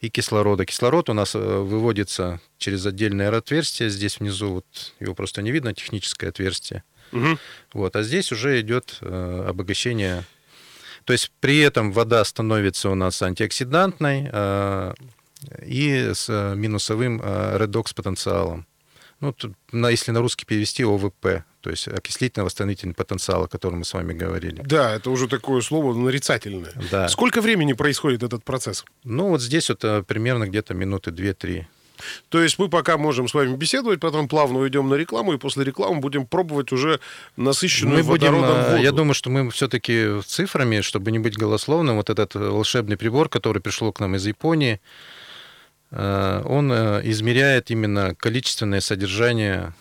и 0.00 0.08
кислорода. 0.10 0.64
Кислород 0.66 1.08
у 1.10 1.12
нас 1.12 1.36
э, 1.36 1.38
выводится 1.38 2.40
через 2.58 2.84
отдельное 2.84 3.30
отверстие, 3.30 3.90
здесь 3.90 4.18
внизу, 4.18 4.54
вот 4.54 4.66
его 4.98 5.14
просто 5.14 5.40
не 5.40 5.52
видно, 5.52 5.72
техническое 5.72 6.28
отверстие. 6.28 6.82
Угу. 7.12 7.38
Вот, 7.74 7.94
а 7.94 8.02
здесь 8.02 8.32
уже 8.32 8.60
идет 8.60 8.98
обогащение. 9.00 10.24
То 11.04 11.12
есть 11.12 11.30
при 11.38 11.58
этом 11.58 11.92
вода 11.92 12.24
становится 12.24 12.90
у 12.90 12.96
нас 12.96 13.22
антиоксидантной 13.22 14.30
и 15.64 16.10
с 16.12 16.54
минусовым 16.56 17.20
редокс-потенциалом. 17.20 18.66
Ну, 19.24 19.54
на, 19.72 19.90
если 19.90 20.12
на 20.12 20.20
русский 20.20 20.44
перевести 20.44 20.84
ОВП, 20.84 21.44
то 21.60 21.70
есть 21.70 21.88
окислительно-восстановительный 21.88 22.94
потенциал, 22.94 23.44
о 23.44 23.48
котором 23.48 23.78
мы 23.78 23.84
с 23.84 23.94
вами 23.94 24.12
говорили. 24.12 24.62
Да, 24.64 24.94
это 24.94 25.10
уже 25.10 25.28
такое 25.28 25.62
слово 25.62 25.94
нарицательное. 25.94 26.72
Да. 26.90 27.08
Сколько 27.08 27.40
времени 27.40 27.72
происходит 27.72 28.22
этот 28.22 28.44
процесс? 28.44 28.84
Ну, 29.02 29.28
вот 29.28 29.40
здесь 29.40 29.70
вот 29.70 29.82
э, 29.84 30.02
примерно 30.02 30.46
где-то 30.46 30.74
минуты 30.74 31.10
2-3. 31.10 31.64
То 32.28 32.42
есть 32.42 32.58
мы 32.58 32.68
пока 32.68 32.96
можем 32.96 33.28
с 33.28 33.34
вами 33.34 33.56
беседовать, 33.56 34.00
потом 34.00 34.28
плавно 34.28 34.58
уйдем 34.58 34.88
на 34.88 34.94
рекламу, 34.94 35.34
и 35.34 35.38
после 35.38 35.64
рекламы 35.64 36.00
будем 36.00 36.26
пробовать 36.26 36.72
уже 36.72 37.00
насыщенную 37.36 37.98
мы 37.98 38.02
будем, 38.02 38.34
водородом 38.34 38.56
э, 38.56 38.70
воду. 38.72 38.82
Я 38.82 38.92
думаю, 38.92 39.14
что 39.14 39.30
мы 39.30 39.50
все-таки 39.50 40.20
цифрами, 40.26 40.80
чтобы 40.80 41.12
не 41.12 41.18
быть 41.18 41.36
голословным, 41.36 41.96
вот 41.96 42.10
этот 42.10 42.34
волшебный 42.34 42.96
прибор, 42.96 43.28
который 43.28 43.62
пришел 43.62 43.92
к 43.92 44.00
нам 44.00 44.16
из 44.16 44.26
Японии, 44.26 44.80
он 45.94 46.72
измеряет 46.72 47.70
именно 47.70 48.14
количественное 48.16 48.80
содержание, 48.80 49.72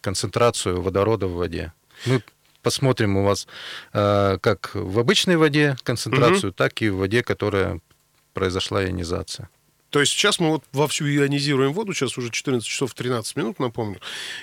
концентрацию 0.00 0.80
водорода 0.80 1.26
в 1.26 1.34
воде. 1.34 1.72
Мы 2.06 2.22
посмотрим 2.62 3.16
у 3.16 3.24
вас 3.24 3.48
как 3.92 4.70
в 4.74 4.98
обычной 4.98 5.36
воде 5.36 5.76
концентрацию, 5.82 6.50
угу. 6.50 6.56
так 6.56 6.82
и 6.82 6.88
в 6.88 6.98
воде, 6.98 7.22
которая 7.22 7.80
произошла 8.32 8.84
ионизация. 8.84 9.48
То 9.90 10.00
есть 10.00 10.12
сейчас 10.12 10.38
мы 10.38 10.50
вот 10.50 10.64
вовсю 10.72 11.06
ионизируем 11.06 11.72
воду, 11.72 11.92
сейчас 11.92 12.16
уже 12.16 12.30
14 12.30 12.66
часов 12.66 12.94
13 12.94 13.36
минут, 13.36 13.58
напомню, 13.58 14.00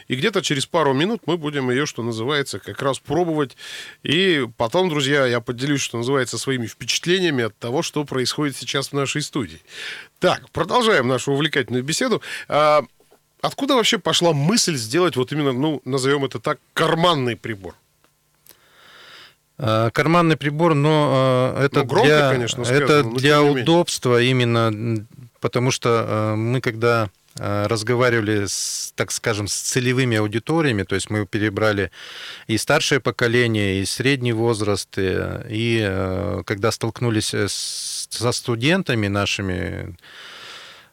и 0.08 0.16
где-то 0.16 0.42
через 0.42 0.66
пару 0.66 0.94
минут 0.94 1.22
мы 1.26 1.38
будем 1.38 1.72
ее, 1.72 1.86
что 1.86 2.04
называется, 2.04 2.60
как 2.60 2.82
раз 2.82 3.00
пробовать. 3.00 3.56
И 4.04 4.46
потом, 4.58 4.90
друзья, 4.90 5.26
я 5.26 5.40
поделюсь, 5.40 5.82
что 5.82 5.98
называется, 5.98 6.38
своими 6.38 6.68
впечатлениями 6.68 7.46
от 7.46 7.58
того, 7.58 7.82
что 7.82 8.04
происходит 8.04 8.58
сейчас 8.58 8.90
в 8.90 8.94
нашей 8.94 9.22
студии. 9.22 9.62
Так, 10.20 10.50
продолжаем 10.52 11.08
нашу 11.08 11.32
увлекательную 11.32 11.84
беседу. 11.84 12.22
А, 12.50 12.84
откуда 13.42 13.76
вообще 13.76 14.00
пошла 14.00 14.34
мысль 14.34 14.76
сделать 14.76 15.16
вот 15.16 15.32
именно, 15.32 15.54
ну, 15.54 15.82
назовем 15.86 16.26
это 16.26 16.40
так, 16.40 16.60
карманный 16.74 17.38
прибор? 17.38 17.76
А, 19.60 19.90
карманный 19.90 20.38
прибор, 20.38 20.76
но 20.76 21.10
а, 21.12 21.66
это 21.66 21.80
ну, 21.80 21.86
громко, 21.86 22.08
для, 22.08 22.30
конечно, 22.30 22.64
сказано, 22.64 22.84
это 22.84 23.04
для 23.04 23.42
удобства 23.42 24.22
именно 24.22 25.06
потому 25.40 25.72
что 25.72 26.06
э, 26.08 26.36
мы 26.36 26.62
когда 26.62 27.10
э, 27.40 27.68
разговаривали, 27.68 28.46
с, 28.48 28.92
так 28.96 29.12
скажем, 29.12 29.48
с 29.48 29.54
целевыми 29.54 30.18
аудиториями, 30.18 30.84
то 30.84 30.96
есть 30.96 31.10
мы 31.10 31.26
перебрали 31.26 31.92
и 32.48 32.58
старшее 32.58 33.00
поколение, 33.00 33.82
и 33.82 33.86
средний 33.86 34.34
возраст, 34.34 34.90
и, 34.98 35.18
и 35.50 35.86
э, 35.88 36.42
когда 36.46 36.72
столкнулись 36.72 37.34
с, 37.34 38.08
со 38.10 38.32
студентами 38.32 39.08
нашими, 39.08 39.58
Э, 39.90 39.94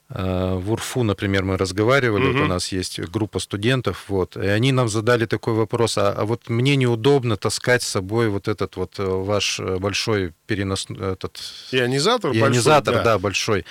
в 0.07 0.71
УРФУ, 0.71 1.01
например, 1.01 1.43
мы 1.45 1.57
разговаривали, 1.57 2.25
угу. 2.25 2.33
вот 2.33 2.41
у 2.43 2.47
нас 2.47 2.71
есть 2.71 2.99
группа 2.99 3.39
студентов, 3.39 4.05
вот, 4.07 4.37
и 4.37 4.45
они 4.45 4.71
нам 4.71 4.87
задали 4.87 5.25
такой 5.25 5.55
вопрос, 5.55 5.97
а, 5.97 6.11
а 6.11 6.25
вот 6.25 6.47
мне 6.47 6.75
неудобно 6.75 7.37
таскать 7.37 7.81
с 7.81 7.87
собой 7.87 8.29
вот 8.29 8.47
этот 8.47 8.75
вот 8.75 8.99
э, 8.99 9.03
ваш 9.03 9.59
э, 9.59 9.77
большой 9.77 10.33
перенос... 10.45 10.85
Этот... 10.89 11.39
Ионизатор? 11.71 12.31
Ионизатор, 12.31 12.93
большой, 12.93 13.03
да. 13.03 13.13
да, 13.13 13.19
большой. 13.19 13.65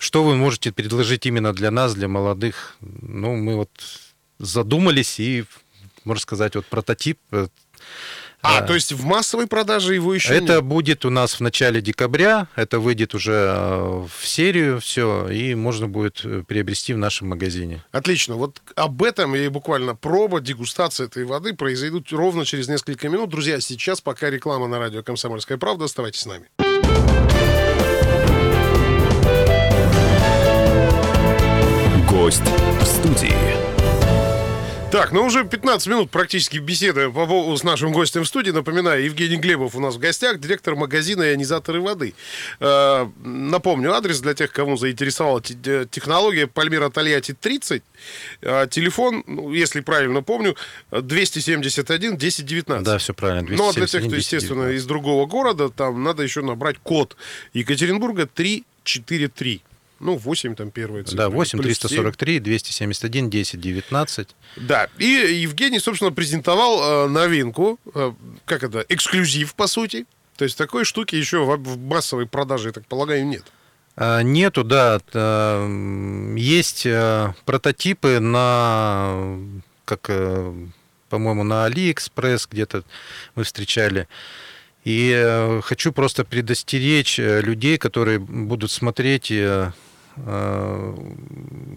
Что 0.00 0.24
вы 0.24 0.36
можете 0.36 0.72
предложить 0.72 1.26
именно 1.26 1.52
для 1.52 1.70
нас, 1.70 1.94
для 1.94 2.08
молодых? 2.08 2.76
Ну, 2.80 3.36
мы 3.36 3.56
вот 3.56 3.70
задумались 4.38 5.20
и, 5.20 5.44
можно 6.04 6.22
сказать, 6.22 6.56
вот 6.56 6.64
прототип 6.64 7.18
а, 8.44 8.62
то 8.62 8.74
есть 8.74 8.92
в 8.92 9.04
массовой 9.04 9.46
продаже 9.46 9.94
его 9.94 10.14
еще 10.14 10.34
Это 10.34 10.54
нет? 10.54 10.64
будет 10.64 11.04
у 11.04 11.10
нас 11.10 11.34
в 11.34 11.40
начале 11.40 11.80
декабря, 11.80 12.46
это 12.56 12.78
выйдет 12.78 13.14
уже 13.14 13.32
э, 13.32 14.06
в 14.06 14.26
серию, 14.26 14.80
все, 14.80 15.28
и 15.28 15.54
можно 15.54 15.88
будет 15.88 16.20
э, 16.24 16.42
приобрести 16.46 16.92
в 16.94 16.98
нашем 16.98 17.28
магазине. 17.28 17.82
Отлично. 17.90 18.34
Вот 18.36 18.60
об 18.76 19.02
этом 19.02 19.34
и 19.34 19.48
буквально 19.48 19.94
проба, 19.94 20.40
дегустация 20.40 21.06
этой 21.06 21.24
воды 21.24 21.54
произойдут 21.54 22.12
ровно 22.12 22.44
через 22.44 22.68
несколько 22.68 23.08
минут. 23.08 23.30
Друзья, 23.30 23.60
сейчас 23.60 24.00
пока 24.00 24.30
реклама 24.30 24.68
на 24.68 24.78
радио 24.78 25.02
«Комсомольская 25.02 25.58
правда». 25.58 25.86
Оставайтесь 25.86 26.20
с 26.20 26.26
нами. 26.26 26.46
Гость 32.08 32.42
в 32.80 32.84
студии. 32.84 33.73
Так, 34.94 35.10
ну 35.10 35.26
уже 35.26 35.44
15 35.44 35.88
минут 35.88 36.10
практически 36.10 36.58
беседы 36.58 37.12
с 37.56 37.64
нашим 37.64 37.90
гостем 37.90 38.22
в 38.22 38.28
студии. 38.28 38.52
Напоминаю, 38.52 39.04
Евгений 39.04 39.38
Глебов 39.38 39.74
у 39.74 39.80
нас 39.80 39.96
в 39.96 39.98
гостях, 39.98 40.38
директор 40.38 40.76
магазина 40.76 41.32
ионизаторы 41.32 41.80
воды. 41.80 42.14
Э, 42.60 43.08
напомню, 43.24 43.92
адрес 43.92 44.20
для 44.20 44.34
тех, 44.34 44.52
кому 44.52 44.76
заинтересовала 44.76 45.42
технология 45.42 46.46
Пальмира 46.46 46.90
Тольятти 46.90 47.34
30. 47.34 47.82
Э, 48.42 48.68
телефон, 48.70 49.24
ну, 49.26 49.52
если 49.52 49.80
правильно 49.80 50.22
помню, 50.22 50.54
271 50.92 52.14
1019. 52.14 52.84
Да, 52.84 52.98
все 52.98 53.14
правильно. 53.14 53.48
271, 53.48 53.56
ну, 53.56 53.68
а 53.68 53.72
для 53.72 53.86
тех, 53.88 54.06
кто, 54.06 54.14
естественно, 54.14 54.68
из 54.68 54.86
другого 54.86 55.26
города, 55.26 55.70
там 55.70 56.04
надо 56.04 56.22
еще 56.22 56.40
набрать 56.40 56.78
код 56.78 57.16
Екатеринбурга 57.52 58.28
343. 58.32 59.60
Ну, 60.04 60.18
8 60.18 60.54
там 60.54 60.70
первая 60.70 61.02
цифра. 61.02 61.16
Да, 61.16 61.30
8, 61.30 61.58
343, 61.62 62.38
271, 62.38 63.30
10, 63.30 63.58
19. 63.58 64.36
Да, 64.56 64.88
и 64.98 65.06
Евгений, 65.06 65.78
собственно, 65.78 66.12
презентовал 66.12 67.06
э, 67.06 67.08
новинку, 67.08 67.80
э, 67.94 68.12
как 68.44 68.64
это, 68.64 68.84
эксклюзив, 68.90 69.54
по 69.54 69.66
сути. 69.66 70.04
То 70.36 70.44
есть 70.44 70.58
такой 70.58 70.84
штуки 70.84 71.16
еще 71.16 71.46
в, 71.46 71.78
массовой 71.78 72.26
продаже, 72.26 72.68
я 72.68 72.72
так 72.72 72.86
полагаю, 72.86 73.26
нет. 73.26 73.44
А, 73.96 74.20
нету, 74.20 74.62
да. 74.62 75.00
Э, 75.14 76.34
есть 76.36 76.84
э, 76.84 77.32
прототипы 77.46 78.20
на, 78.20 79.38
как, 79.86 80.04
э, 80.08 80.52
по-моему, 81.08 81.44
на 81.44 81.66
AliExpress 81.66 82.46
где-то 82.50 82.84
мы 83.36 83.44
встречали. 83.44 84.06
И 84.84 85.60
хочу 85.62 85.92
просто 85.92 86.26
предостеречь 86.26 87.16
людей, 87.16 87.78
которые 87.78 88.18
будут 88.18 88.70
смотреть 88.70 89.30
Э, 89.30 89.70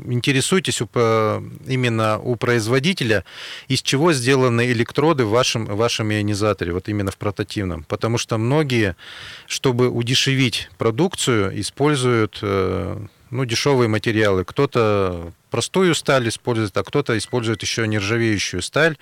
интересуйтесь 0.06 0.82
именно 0.82 2.20
у 2.20 2.36
производителя, 2.36 3.24
из 3.68 3.82
чего 3.82 4.14
сделаны 4.14 4.72
электроды 4.72 5.26
в 5.26 5.30
вашем, 5.30 5.66
в 5.66 5.76
вашем 5.76 6.12
ионизаторе, 6.12 6.72
вот 6.74 6.88
именно 6.88 7.12
в 7.12 7.18
прототивном. 7.18 7.84
Потому 7.84 8.18
что 8.18 8.38
многие, 8.38 8.96
чтобы 9.48 9.90
удешевить 9.90 10.70
продукцию, 10.78 11.60
используют 11.60 12.40
э, 12.42 13.00
ну, 13.32 13.46
дешевые 13.46 13.88
материалы. 13.88 14.46
Кто-то 14.46 15.34
простую 15.50 15.96
сталь 15.96 16.30
использует, 16.30 16.76
а 16.78 16.84
кто-то 16.84 17.18
использует 17.18 17.62
еще 17.62 17.88
нержавеющую 17.88 18.62
сталь. 18.62 18.98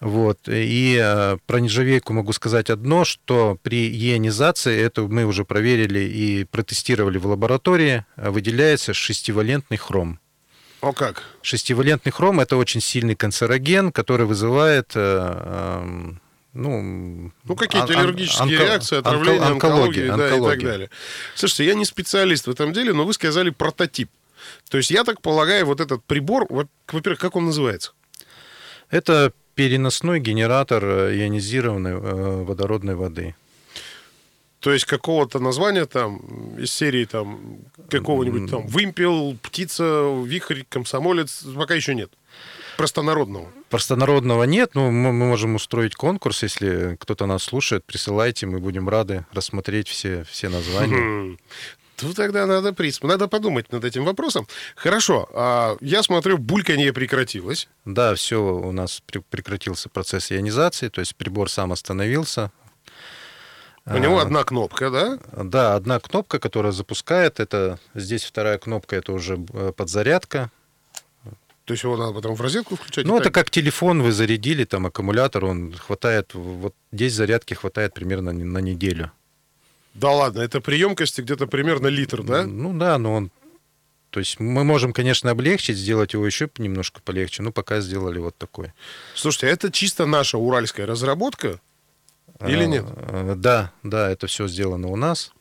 Вот. 0.00 0.38
И 0.48 0.98
э, 0.98 1.36
про 1.46 1.60
нержавейку 1.60 2.14
могу 2.14 2.32
сказать 2.32 2.70
одно, 2.70 3.04
что 3.04 3.58
при 3.62 3.88
ионизации, 3.90 4.80
это 4.80 5.02
мы 5.02 5.24
уже 5.24 5.44
проверили 5.44 6.00
и 6.00 6.44
протестировали 6.44 7.18
в 7.18 7.26
лаборатории, 7.26 8.06
э, 8.16 8.30
выделяется 8.30 8.94
шестивалентный 8.94 9.76
хром. 9.76 10.18
О 10.80 10.94
как? 10.94 11.22
Шестивалентный 11.42 12.12
хром– 12.12 12.40
это 12.40 12.56
очень 12.56 12.80
сильный 12.80 13.14
канцероген, 13.14 13.92
который 13.92 14.24
вызывает 14.24 14.92
э, 14.94 15.80
эм, 15.82 16.20
ну, 16.54 17.30
ну 17.44 17.54
какие-то 17.54 17.92
аллергические 17.92 18.58
онко, 18.58 18.64
реакции, 18.64 18.96
отравление, 18.96 19.42
онкология, 19.42 20.12
онкология, 20.12 20.16
да, 20.16 20.24
онкология. 20.24 20.56
и 20.56 20.60
так 20.60 20.70
далее. 20.70 20.90
Слушайте, 21.34 21.66
я 21.66 21.74
не 21.74 21.84
специалист 21.84 22.46
в 22.46 22.50
этом 22.50 22.72
деле, 22.72 22.94
но 22.94 23.04
вы 23.04 23.12
сказали 23.12 23.50
прототип. 23.50 24.10
То 24.70 24.78
есть 24.78 24.90
я 24.90 25.04
так 25.04 25.20
полагаю, 25.20 25.66
вот 25.66 25.80
этот 25.80 26.02
прибор, 26.04 26.46
во-первых, 26.48 27.20
как 27.20 27.36
он 27.36 27.44
называется? 27.44 27.92
Это 28.88 29.32
переносной 29.60 30.20
генератор 30.20 30.82
э, 30.82 31.16
ионизированной 31.18 31.92
э, 31.92 32.44
водородной 32.44 32.94
воды. 32.94 33.34
То 34.60 34.72
есть 34.72 34.86
какого-то 34.86 35.38
названия 35.38 35.84
там 35.84 36.56
из 36.56 36.72
серии 36.72 37.04
там 37.04 37.58
какого-нибудь 37.90 38.50
там 38.50 38.66
вымпел, 38.66 39.36
птица, 39.42 40.14
вихрь, 40.24 40.62
комсомолец 40.66 41.44
пока 41.54 41.74
еще 41.74 41.94
нет. 41.94 42.10
Простонародного. 42.78 43.48
Простонародного 43.68 44.44
нет, 44.44 44.74
но 44.74 44.90
мы 44.90 45.12
можем 45.12 45.56
устроить 45.56 45.94
конкурс, 45.94 46.42
если 46.42 46.96
кто-то 46.98 47.26
нас 47.26 47.42
слушает, 47.42 47.84
присылайте, 47.84 48.46
мы 48.46 48.60
будем 48.60 48.88
рады 48.88 49.26
рассмотреть 49.34 49.88
все, 49.88 50.24
все 50.24 50.48
названия. 50.48 51.36
Тут 52.00 52.16
тогда 52.16 52.46
надо 52.46 52.72
присм... 52.72 53.06
Надо 53.06 53.28
подумать 53.28 53.70
над 53.72 53.84
этим 53.84 54.04
вопросом. 54.04 54.46
Хорошо, 54.74 55.28
а 55.34 55.76
я 55.80 56.02
смотрю, 56.02 56.38
бульканье 56.38 56.92
прекратилось. 56.92 57.68
Да, 57.84 58.14
все, 58.14 58.42
у 58.42 58.72
нас 58.72 59.02
прекратился 59.30 59.88
процесс 59.88 60.32
ионизации, 60.32 60.88
то 60.88 61.00
есть 61.00 61.14
прибор 61.16 61.50
сам 61.50 61.72
остановился. 61.72 62.50
У 63.86 63.98
него 63.98 64.18
а, 64.18 64.22
одна 64.22 64.44
кнопка, 64.44 64.90
да? 64.90 65.18
Да, 65.36 65.74
одна 65.74 66.00
кнопка, 66.00 66.38
которая 66.38 66.72
запускает. 66.72 67.40
Это 67.40 67.78
здесь 67.94 68.24
вторая 68.24 68.58
кнопка, 68.58 68.96
это 68.96 69.12
уже 69.12 69.38
э, 69.52 69.72
подзарядка. 69.76 70.50
То 71.64 71.74
есть 71.74 71.84
его 71.84 71.96
надо 71.96 72.12
потом 72.12 72.34
в 72.34 72.40
розетку 72.40 72.76
включать? 72.76 73.04
Ну, 73.04 73.18
это 73.18 73.30
как 73.30 73.50
телефон 73.50 74.02
вы 74.02 74.12
зарядили, 74.12 74.64
там 74.64 74.86
аккумулятор, 74.86 75.44
он 75.44 75.74
хватает, 75.74 76.34
вот 76.34 76.74
здесь 76.92 77.14
зарядки 77.14 77.54
хватает 77.54 77.94
примерно 77.94 78.32
на 78.32 78.58
неделю. 78.58 79.12
Да 79.94 80.10
ладно, 80.10 80.40
это 80.40 80.60
при 80.60 80.76
емкости 80.76 81.20
где-то 81.20 81.46
примерно 81.46 81.88
литр, 81.88 82.22
да? 82.22 82.44
Ну 82.44 82.76
да, 82.76 82.98
но 82.98 83.14
он... 83.14 83.30
То 84.10 84.18
есть 84.18 84.40
мы 84.40 84.64
можем, 84.64 84.92
конечно, 84.92 85.30
облегчить, 85.30 85.76
сделать 85.76 86.14
его 86.14 86.26
еще 86.26 86.50
немножко 86.58 87.00
полегче, 87.00 87.42
но 87.42 87.52
пока 87.52 87.80
сделали 87.80 88.18
вот 88.18 88.36
такой. 88.36 88.72
Слушайте, 89.14 89.46
а 89.46 89.50
это 89.50 89.70
чисто 89.70 90.06
наша 90.06 90.36
уральская 90.36 90.86
разработка 90.86 91.60
или 92.46 92.64
нет? 92.64 92.84
А, 92.88 93.34
да, 93.36 93.72
да, 93.82 94.10
это 94.10 94.26
все 94.26 94.48
сделано 94.48 94.88
у 94.88 94.96
нас. 94.96 95.32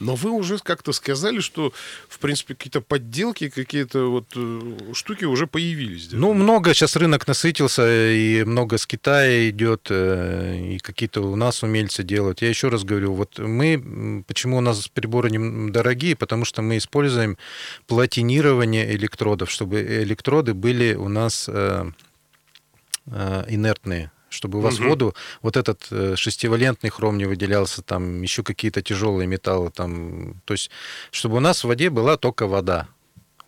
Но 0.00 0.14
вы 0.14 0.30
уже 0.30 0.58
как-то 0.58 0.92
сказали, 0.92 1.40
что, 1.40 1.72
в 2.08 2.18
принципе, 2.18 2.54
какие-то 2.54 2.80
подделки, 2.80 3.48
какие-то 3.48 4.10
вот 4.10 4.26
э, 4.36 4.92
штуки 4.94 5.24
уже 5.24 5.46
появились. 5.46 6.08
Ну, 6.12 6.34
много 6.34 6.72
сейчас 6.74 6.96
рынок 6.96 7.26
насытился, 7.26 8.12
и 8.12 8.44
много 8.44 8.78
с 8.78 8.86
Китая 8.86 9.48
идет, 9.50 9.88
э, 9.90 10.74
и 10.74 10.78
какие-то 10.78 11.22
у 11.22 11.36
нас 11.36 11.62
умельцы 11.62 12.04
делают. 12.04 12.42
Я 12.42 12.48
еще 12.48 12.68
раз 12.68 12.84
говорю, 12.84 13.12
вот 13.14 13.38
мы, 13.38 14.24
почему 14.26 14.58
у 14.58 14.60
нас 14.60 14.88
приборы 14.88 15.30
дорогие, 15.70 16.14
потому 16.14 16.44
что 16.44 16.62
мы 16.62 16.76
используем 16.76 17.36
платинирование 17.86 18.94
электродов, 18.94 19.50
чтобы 19.50 19.82
электроды 19.82 20.54
были 20.54 20.94
у 20.94 21.08
нас 21.08 21.48
э, 21.48 21.90
инертные, 23.48 24.12
чтобы 24.30 24.58
у 24.58 24.60
вас 24.62 24.78
Мгм. 24.78 24.88
воду 24.90 25.14
вот 25.42 25.56
этот 25.56 25.86
э, 25.90 26.14
шестивалентный 26.16 26.90
хром 26.90 27.16
не 27.18 27.24
выделялся, 27.26 27.82
там 27.82 28.22
еще 28.22 28.42
какие-то 28.42 28.82
тяжелые 28.82 29.26
металлы, 29.26 29.70
там, 29.70 30.40
то 30.44 30.52
есть, 30.54 30.70
чтобы 31.10 31.36
у 31.36 31.40
нас 31.40 31.64
в 31.64 31.68
воде 31.68 31.90
была 31.90 32.16
только 32.16 32.46
вода. 32.46 32.88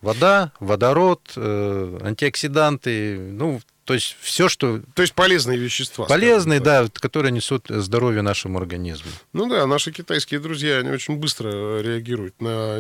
Вода, 0.00 0.52
водород, 0.60 1.20
э, 1.36 1.98
антиоксиданты, 2.02 3.18
ну, 3.18 3.60
то 3.84 3.94
есть 3.94 4.16
все, 4.20 4.48
что 4.48 4.80
То 4.94 5.02
есть 5.02 5.14
полезные 5.14 5.58
вещества. 5.58 6.06
полезные, 6.06 6.60
да, 6.60 6.86
которые 6.94 7.32
несут 7.32 7.66
здоровье 7.68 8.22
нашему 8.22 8.58
организму. 8.58 9.10
Ну 9.32 9.48
да, 9.48 9.66
наши 9.66 9.90
китайские 9.90 10.38
друзья, 10.40 10.78
они 10.78 10.90
очень 10.90 11.16
быстро 11.16 11.80
реагируют 11.82 12.40
на 12.40 12.78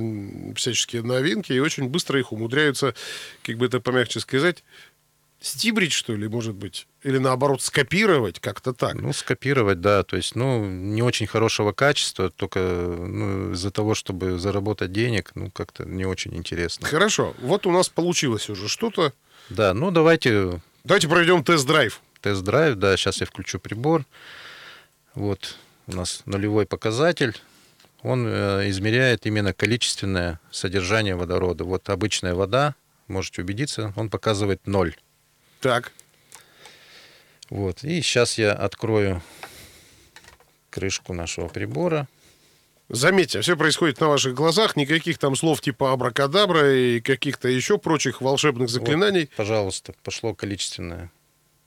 всяческие 0.54 1.02
новинки 1.02 1.52
и 1.52 1.58
очень 1.58 1.88
быстро 1.88 2.18
их 2.20 2.32
умудряются, 2.32 2.94
как 3.42 3.56
бы 3.58 3.66
это 3.66 3.80
помягче 3.80 4.20
сказать, 4.20 4.62
стибрить, 5.40 5.92
что 5.92 6.14
ли, 6.14 6.28
может 6.28 6.54
быть, 6.54 6.86
или 7.02 7.18
наоборот 7.18 7.62
скопировать, 7.62 8.40
как-то 8.40 8.72
так. 8.72 8.94
Ну, 8.94 9.12
скопировать, 9.12 9.80
да, 9.80 10.02
то 10.02 10.16
есть, 10.16 10.36
ну, 10.36 10.64
не 10.66 11.02
очень 11.02 11.26
хорошего 11.26 11.72
качества, 11.72 12.30
только 12.30 12.58
ну, 12.60 13.52
из-за 13.52 13.70
того, 13.70 13.94
чтобы 13.94 14.38
заработать 14.38 14.92
денег, 14.92 15.32
ну, 15.34 15.50
как-то 15.50 15.84
не 15.84 16.04
очень 16.04 16.36
интересно. 16.36 16.86
Хорошо, 16.86 17.34
вот 17.40 17.66
у 17.66 17.70
нас 17.70 17.88
получилось 17.88 18.50
уже 18.50 18.68
что-то. 18.68 19.12
Да, 19.48 19.74
ну, 19.74 19.90
давайте 19.90 20.60
Давайте 20.84 21.08
проведем 21.08 21.44
тест-драйв. 21.44 22.00
тест-драйв, 22.20 22.76
да, 22.76 22.96
сейчас 22.96 23.20
я 23.20 23.26
включу 23.26 23.58
прибор. 23.58 24.04
Вот 25.14 25.56
у 25.86 25.96
нас 25.96 26.22
нулевой 26.24 26.66
показатель. 26.66 27.34
Он 28.02 28.26
э, 28.26 28.68
измеряет 28.70 29.26
именно 29.26 29.52
количественное 29.52 30.40
содержание 30.50 31.16
водорода. 31.16 31.64
Вот 31.64 31.88
обычная 31.90 32.34
вода, 32.34 32.74
можете 33.08 33.42
убедиться, 33.42 33.92
он 33.96 34.08
показывает 34.08 34.66
ноль. 34.66 34.94
Так, 35.60 35.92
Вот. 37.50 37.84
И 37.84 38.00
сейчас 38.00 38.38
я 38.38 38.52
открою 38.52 39.22
крышку 40.70 41.12
нашего 41.12 41.48
прибора. 41.48 42.08
заметьте, 42.88 43.40
все 43.40 43.56
происходит 43.56 44.00
на 44.00 44.08
ваших 44.08 44.34
глазах, 44.34 44.76
никаких 44.76 45.18
там 45.18 45.36
слов 45.36 45.60
типа 45.60 45.92
абракадабра 45.92 46.74
и 46.74 47.00
каких-то 47.00 47.48
еще 47.48 47.76
прочих 47.76 48.20
волшебных 48.20 48.70
заклинаний. 48.70 49.22
Вот, 49.22 49.36
пожалуйста, 49.36 49.94
пошло 50.02 50.34
количественное. 50.34 51.10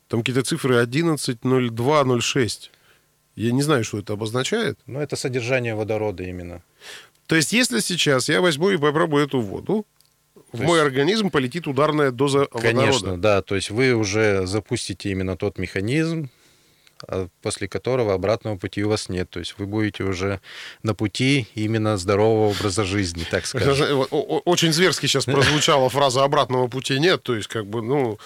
Там 0.07 0.21
какие-то 0.21 0.43
цифры 0.43 0.77
11, 0.77 1.39
02, 1.41 2.21
06. 2.21 2.71
Я 3.35 3.51
не 3.51 3.61
знаю, 3.61 3.83
что 3.83 3.99
это 3.99 4.13
обозначает. 4.13 4.79
Ну, 4.85 4.99
это 4.99 5.15
содержание 5.15 5.75
водорода 5.75 6.23
именно. 6.23 6.61
То 7.27 7.35
есть, 7.35 7.53
если 7.53 7.79
сейчас 7.79 8.29
я 8.29 8.41
возьму 8.41 8.69
и 8.69 8.77
попробую 8.77 9.25
эту 9.25 9.39
воду, 9.41 9.85
в 10.53 10.57
То 10.57 10.63
мой 10.63 10.79
есть- 10.79 10.85
организм 10.87 11.29
полетит 11.29 11.67
ударная 11.67 12.11
доза 12.11 12.45
Конечно, 12.45 12.81
водорода. 13.09 13.17
да. 13.17 13.41
То 13.41 13.55
есть 13.55 13.69
вы 13.71 13.93
уже 13.93 14.45
запустите 14.47 15.09
именно 15.11 15.35
тот 15.35 15.57
механизм, 15.57 16.29
а 17.05 17.27
после 17.41 17.67
которого 17.67 18.13
обратного 18.13 18.55
пути 18.57 18.83
у 18.83 18.89
вас 18.89 19.09
нет. 19.09 19.29
То 19.29 19.39
есть 19.39 19.55
вы 19.57 19.65
будете 19.65 20.03
уже 20.03 20.39
на 20.83 20.93
пути 20.93 21.47
именно 21.55 21.97
здорового 21.97 22.51
образа 22.51 22.85
жизни, 22.85 23.25
так 23.29 23.45
скажем. 23.45 23.99
о- 24.09 24.41
Очень 24.45 24.71
зверски 24.71 25.07
сейчас 25.07 25.25
прозвучала 25.25 25.89
фраза 25.89 26.23
«обратного 26.23 26.67
пути 26.69 26.97
нет». 26.99 27.21
То 27.23 27.35
есть, 27.35 27.49
как 27.49 27.65
бы, 27.65 27.81
ну, 27.81 28.17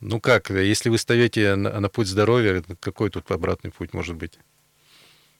Ну 0.00 0.20
как, 0.20 0.50
если 0.50 0.90
вы 0.90 0.96
встаете 0.96 1.54
на, 1.56 1.80
на 1.80 1.88
путь 1.88 2.06
здоровья, 2.08 2.62
какой 2.80 3.10
тут 3.10 3.30
обратный 3.30 3.70
путь 3.70 3.92
может 3.94 4.16
быть? 4.16 4.38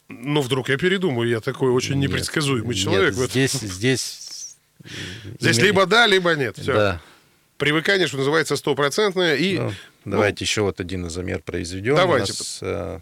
ну, 0.09 0.41
вдруг 0.41 0.69
я 0.71 0.79
передумаю. 0.79 1.29
Я 1.29 1.41
такой 1.41 1.71
очень 1.71 1.97
Нет, 1.97 2.11
непредсказуемый 2.11 2.75
нет, 2.75 2.85
человек. 2.85 3.15
здесь, 3.15 3.53
здесь... 3.53 4.28
Здесь 5.41 5.59
либо 5.59 5.87
да, 5.87 6.07
либо 6.07 6.35
нет. 6.35 6.57
Все. 6.59 6.73
Да. 6.73 7.03
Привыкание, 7.57 8.07
что 8.07 8.19
называется, 8.19 8.57
стопроцентное. 8.57 9.35
И, 9.37 9.59
Ну, 9.59 9.73
давайте 10.05 10.45
еще 10.45 10.63
вот 10.63 10.81
один 10.81 11.11
замер 11.11 11.43
произведем. 11.43 11.97
Давайте. 11.97 12.33
У 12.33 12.37
нас, 12.37 12.59
э, 12.63 13.01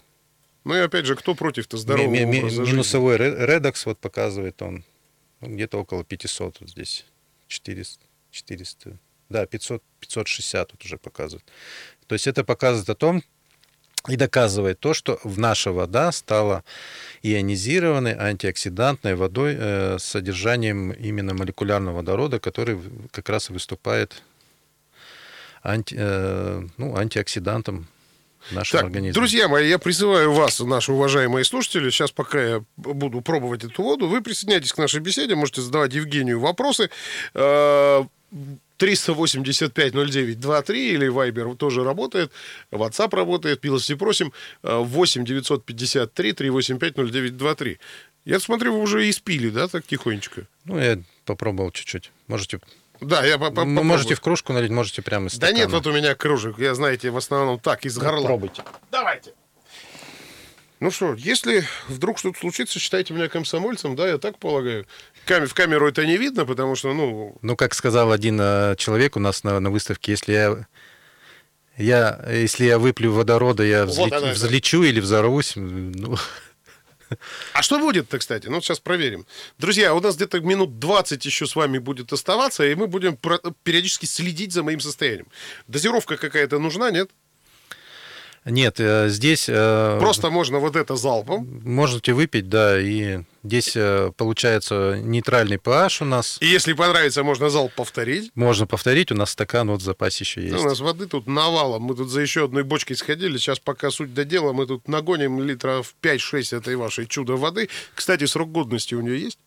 ну 0.65 0.75
и 0.75 0.79
опять 0.79 1.05
же, 1.07 1.15
кто 1.15 1.35
против-то 1.35 1.77
здорового 1.77 2.11
ми- 2.11 2.25
ми- 2.25 2.39
образа 2.39 2.63
минусовой 2.63 3.17
ре- 3.17 3.47
редокс 3.47 3.85
вот 3.87 3.99
показывает 3.99 4.61
он 4.63 4.85
ну, 5.41 5.55
где-то 5.55 5.79
около 5.79 6.03
500 6.05 6.61
вот 6.61 6.71
здесь 6.71 7.05
400, 7.49 8.03
400 8.31 8.99
да 9.29 9.45
500 9.47 9.83
560 10.01 10.73
вот 10.73 10.85
уже 10.85 10.97
показывает 10.97 11.45
то 12.07 12.15
есть 12.15 12.27
это 12.27 12.43
показывает 12.43 12.89
о 12.89 12.95
том 12.95 13.23
и 14.09 14.17
доказывает 14.17 14.81
то, 14.81 14.95
что 14.95 15.21
в 15.23 15.39
наша 15.39 15.73
вода 15.73 16.11
стала 16.13 16.65
ионизированной 17.23 18.15
антиоксидантной 18.15 19.15
водой 19.15 19.57
э, 19.59 19.99
с 19.99 20.05
содержанием 20.05 20.93
именно 20.93 21.35
молекулярного 21.35 21.97
водорода, 21.97 22.39
который 22.39 22.79
как 23.11 23.29
раз 23.29 23.51
и 23.51 23.53
выступает 23.53 24.23
анти, 25.63 25.97
э, 25.99 26.67
ну, 26.77 26.97
антиоксидантом 26.97 27.87
нашем 28.51 28.79
Так, 28.79 28.87
организме. 28.87 29.13
друзья 29.13 29.49
мои, 29.49 29.69
я 29.69 29.79
призываю 29.79 30.33
вас, 30.33 30.61
наши 30.61 30.93
уважаемые 30.93 31.45
слушатели, 31.45 31.91
сейчас 31.91 32.13
пока 32.13 32.41
я 32.41 32.65
буду 32.77 33.21
пробовать 33.21 33.65
эту 33.65 33.83
воду, 33.83 34.07
вы 34.07 34.23
присоединяйтесь 34.23 34.73
к 34.73 34.79
нашей 34.79 35.01
беседе, 35.01 35.35
можете 35.35 35.63
задавать 35.63 35.93
Евгению 35.95 36.41
вопросы. 36.41 36.91
Э, 38.79 38.85
385-09-23 38.85 40.75
или 40.77 41.09
Viber 41.09 41.57
тоже 41.57 41.85
работает, 41.85 42.31
WhatsApp 42.71 43.15
работает, 43.15 43.63
милости 43.65 43.95
просим, 43.95 44.33
Э, 44.63 44.77
8 44.79 45.25
953 45.25 46.33
385 46.33 46.97
0923. 46.97 47.79
Я 48.25 48.41
смотрю, 48.41 48.73
вы 48.75 48.81
уже 48.81 49.09
испили, 49.09 49.51
да, 49.51 49.69
так 49.69 49.87
тихонечко? 49.87 50.47
Ну, 50.65 50.79
я 50.79 50.99
попробовал 51.25 51.71
чуть-чуть. 51.71 52.11
Можете, 52.27 52.59
Да, 53.01 53.25
я 53.25 53.39
по- 53.39 53.65
можете 53.65 54.15
в 54.15 54.21
кружку 54.21 54.53
налить, 54.53 54.71
можете 54.71 55.03
прямо 55.03 55.27
из 55.29 55.39
Да 55.39 55.49
нет, 55.53 55.69
стакана. 55.69 55.77
вот 55.77 55.87
у 55.87 55.93
меня 55.93 56.15
кружек, 56.15 56.59
я, 56.59 56.75
знаете, 56.75 57.11
в 57.11 57.17
основном 57.17 57.59
так, 57.61 57.85
из 57.87 57.97
горла. 57.99 58.25
Пробуйте. 58.27 58.63
Давайте. 58.91 59.33
Ну 60.81 60.91
что, 60.91 61.15
если 61.15 61.65
вдруг 61.89 62.19
что-то 62.19 62.39
случится, 62.39 62.79
считайте 62.79 63.15
меня 63.15 63.29
комсомольцем, 63.29 63.97
да, 63.97 64.09
я 64.09 64.19
так 64.19 64.39
полагаю. 64.39 64.87
В 65.27 65.55
камеру 65.55 65.89
это 65.89 66.07
не 66.07 66.17
видно, 66.17 66.47
потому 66.47 66.77
что, 66.77 66.95
ну, 66.95 67.37
Ну, 67.43 67.57
как 67.57 67.75
сказал 67.75 68.13
один 68.13 68.39
э, 68.41 68.77
человек 68.79 69.17
у 69.17 69.21
нас 69.21 69.45
на, 69.45 69.59
на 69.61 69.71
выставке, 69.71 70.13
если 70.13 70.33
я, 70.33 70.67
я, 71.77 72.25
если 72.31 72.65
я 72.67 72.79
выплю 72.79 73.13
водорода, 73.13 73.65
я 73.65 73.87
Вот 73.87 73.95
взлет- 74.13 74.17
она, 74.17 74.33
взлечу 74.33 74.83
или 74.85 75.01
взорвусь. 75.01 75.53
Ну, 75.57 76.17
а 77.53 77.63
что 77.63 77.79
будет-то, 77.79 78.19
кстати? 78.19 78.49
Ну, 78.49 78.61
сейчас 78.61 78.81
проверим. 78.81 79.27
Друзья, 79.59 79.95
у 79.95 80.01
нас 80.01 80.17
где-то 80.17 80.41
минут 80.41 80.79
20 80.79 81.25
еще 81.25 81.47
с 81.47 81.55
вами 81.57 81.79
будет 81.79 82.13
оставаться, 82.13 82.65
и 82.67 82.75
мы 82.75 82.87
будем 82.87 83.17
периодически 83.63 84.07
следить 84.07 84.53
за 84.53 84.63
моим 84.63 84.81
состоянием. 84.81 85.27
Дозировка 85.69 86.17
какая-то 86.17 86.59
нужна, 86.59 86.91
нет? 86.91 87.11
Нет, 88.47 88.79
э, 88.79 89.09
здесь 89.09 89.47
э, 89.49 89.99
Просто 89.99 90.31
можно 90.31 90.61
вот 90.61 90.77
это 90.77 90.95
залпом. 90.95 91.61
можете 91.65 92.13
выпить, 92.13 92.49
да, 92.49 92.81
и 92.81 93.23
здесь 93.43 93.73
э, 93.75 94.13
получается 94.17 95.01
нейтральный 95.03 95.57
pH 95.57 96.03
у 96.03 96.05
нас. 96.05 96.39
И 96.41 96.47
если 96.47 96.73
понравится, 96.73 97.25
можно 97.25 97.51
залп 97.51 97.73
повторить. 97.75 98.31
Можно 98.37 98.69
повторить, 98.69 99.11
у 99.11 99.17
нас 99.17 99.31
стакан 99.31 99.69
вот 99.69 99.81
в 99.81 99.85
запасе 99.85 100.23
еще 100.23 100.43
есть. 100.43 100.55
у 100.55 100.63
нас 100.63 100.79
воды 100.79 101.07
тут 101.07 101.27
навалом. 101.27 101.83
Мы 101.83 101.97
тут 101.97 102.09
за 102.09 102.21
еще 102.21 102.45
одной 102.45 102.63
бочкой 102.63 102.97
сходили. 102.97 103.37
Сейчас, 103.37 103.59
пока 103.59 103.91
суть 103.91 104.15
до 104.15 104.25
дела, 104.25 104.53
мы 104.53 104.67
тут 104.67 104.87
нагоним 104.87 105.43
литров 105.43 105.97
5-6 106.03 106.57
этой 106.57 106.77
вашей 106.77 107.07
чудо 107.07 107.35
воды. 107.35 107.69
Кстати, 107.97 108.27
срок 108.27 108.53
годности 108.53 108.95
у 108.95 109.01
нее 109.01 109.21
есть? 109.21 109.41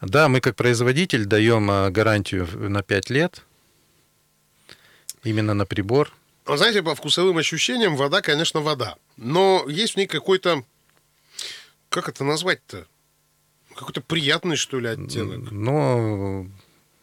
Да, 0.00 0.28
мы 0.28 0.40
как 0.40 0.56
производитель 0.56 1.26
даем 1.26 1.92
гарантию 1.92 2.48
на 2.54 2.82
5 2.82 3.10
лет 3.10 3.44
именно 5.24 5.52
на 5.52 5.66
прибор. 5.66 6.12
Вы 6.48 6.56
знаете, 6.56 6.82
по 6.82 6.94
вкусовым 6.94 7.38
ощущениям 7.38 7.96
вода, 7.96 8.22
конечно, 8.22 8.60
вода. 8.60 8.96
Но 9.16 9.64
есть 9.68 9.94
в 9.94 9.96
ней 9.96 10.06
какой-то... 10.06 10.64
Как 11.90 12.08
это 12.08 12.24
назвать-то? 12.24 12.86
Какой-то 13.74 14.00
приятный, 14.00 14.56
что 14.56 14.80
ли, 14.80 14.88
оттенок. 14.88 15.50
Но 15.50 16.44
Ну, 16.44 16.50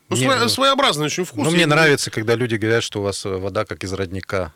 мне- 0.10 0.26
свое- 0.26 0.50
своеобразный 0.50 1.06
очень 1.06 1.24
вкус. 1.26 1.44
Ну, 1.46 1.52
мне 1.52 1.66
нравится, 1.66 2.12
когда 2.12 2.36
люди 2.36 2.56
говорят, 2.56 2.84
что 2.84 3.00
у 3.00 3.04
вас 3.04 3.26
э, 3.26 3.30
вода 3.30 3.66
как 3.66 3.84
из 3.84 3.94
родника. 3.94 4.54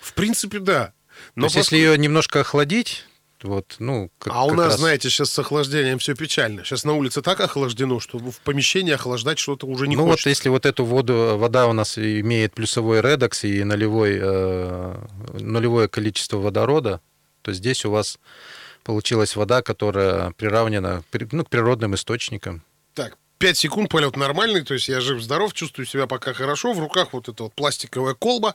В 0.00 0.12
принципе, 0.14 0.58
да. 0.60 0.92
Но 1.34 1.42
То 1.42 1.46
есть, 1.46 1.56
если 1.56 1.78
поск- 1.78 1.80
ее 1.80 1.98
немножко 1.98 2.40
охладить, 2.40 3.04
вот, 3.44 3.76
ну, 3.78 4.10
как, 4.18 4.32
А 4.34 4.44
у 4.44 4.48
как 4.48 4.56
нас, 4.58 4.66
раз- 4.72 4.80
знаете, 4.80 5.08
сейчас 5.10 5.30
с 5.30 5.38
охлаждением 5.38 5.98
все 5.98 6.14
печально. 6.14 6.64
Сейчас 6.64 6.84
на 6.84 6.94
улице 6.94 7.22
так 7.22 7.38
охлаждено, 7.40 8.00
что 8.00 8.18
в 8.18 8.38
помещении 8.40 8.92
охлаждать 8.92 9.38
что-то 9.38 9.66
уже 9.66 9.86
не 9.86 9.94
ну 9.96 10.06
хочется. 10.06 10.28
вот 10.28 10.30
если 10.30 10.48
вот 10.48 10.66
эту 10.66 10.84
воду, 10.84 11.36
вода 11.38 11.66
у 11.68 11.72
нас 11.72 11.96
имеет 11.98 12.54
плюсовой 12.54 13.00
редокс 13.00 13.44
и 13.44 13.62
нулевой, 13.62 14.18
э, 14.20 14.94
нулевое 15.38 15.88
количество 15.88 16.38
водорода, 16.38 17.00
то 17.42 17.52
здесь 17.52 17.84
у 17.84 17.90
вас 17.90 18.18
получилась 18.82 19.36
вода, 19.36 19.62
которая 19.62 20.32
приравнена 20.32 21.04
при- 21.10 21.28
ну, 21.30 21.44
к 21.44 21.50
природным 21.50 21.94
источникам. 21.94 22.62
Так, 23.44 23.50
5 23.50 23.58
секунд, 23.58 23.88
полет 23.90 24.16
нормальный, 24.16 24.62
то 24.62 24.72
есть 24.74 24.88
я 24.88 25.00
жив-здоров, 25.00 25.52
чувствую 25.52 25.84
себя 25.86 26.06
пока 26.06 26.32
хорошо, 26.32 26.72
в 26.72 26.78
руках 26.80 27.08
вот 27.12 27.28
эта 27.28 27.42
вот 27.42 27.54
пластиковая 27.54 28.14
колба. 28.14 28.54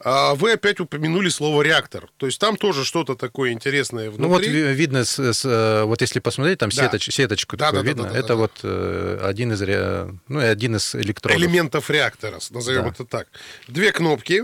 А 0.00 0.34
вы 0.34 0.52
опять 0.52 0.80
упомянули 0.80 1.28
слово 1.28 1.62
реактор, 1.62 2.08
то 2.16 2.26
есть 2.26 2.40
там 2.40 2.56
тоже 2.56 2.84
что-то 2.84 3.14
такое 3.14 3.52
интересное 3.52 4.08
внутри. 4.10 4.22
Ну 4.24 4.28
вот 4.28 4.42
ви- 4.44 4.72
видно, 4.74 5.04
с- 5.04 5.18
с, 5.20 5.44
э, 5.44 5.84
вот 5.84 6.00
если 6.00 6.18
посмотреть, 6.18 6.58
там 6.58 6.70
Да. 6.70 6.86
сеточ- 6.86 7.10
сеточку 7.12 7.56
Да, 7.56 7.66
такую 7.66 7.82
да, 7.84 7.88
видно. 7.88 8.02
да, 8.04 8.10
да, 8.10 8.18
это 8.18 8.28
да. 8.28 8.34
вот 8.34 8.52
э, 8.64 9.20
один 9.22 9.52
из, 9.52 9.62
ре- 9.62 10.08
ну, 10.28 10.40
один 10.40 10.76
из 10.76 10.94
электродов. 10.96 11.40
элементов 11.40 11.88
реактора, 11.90 12.40
назовем 12.50 12.82
Да. 12.82 12.88
это 12.88 13.04
так. 13.04 13.28
Две 13.68 13.92
кнопки, 13.92 14.42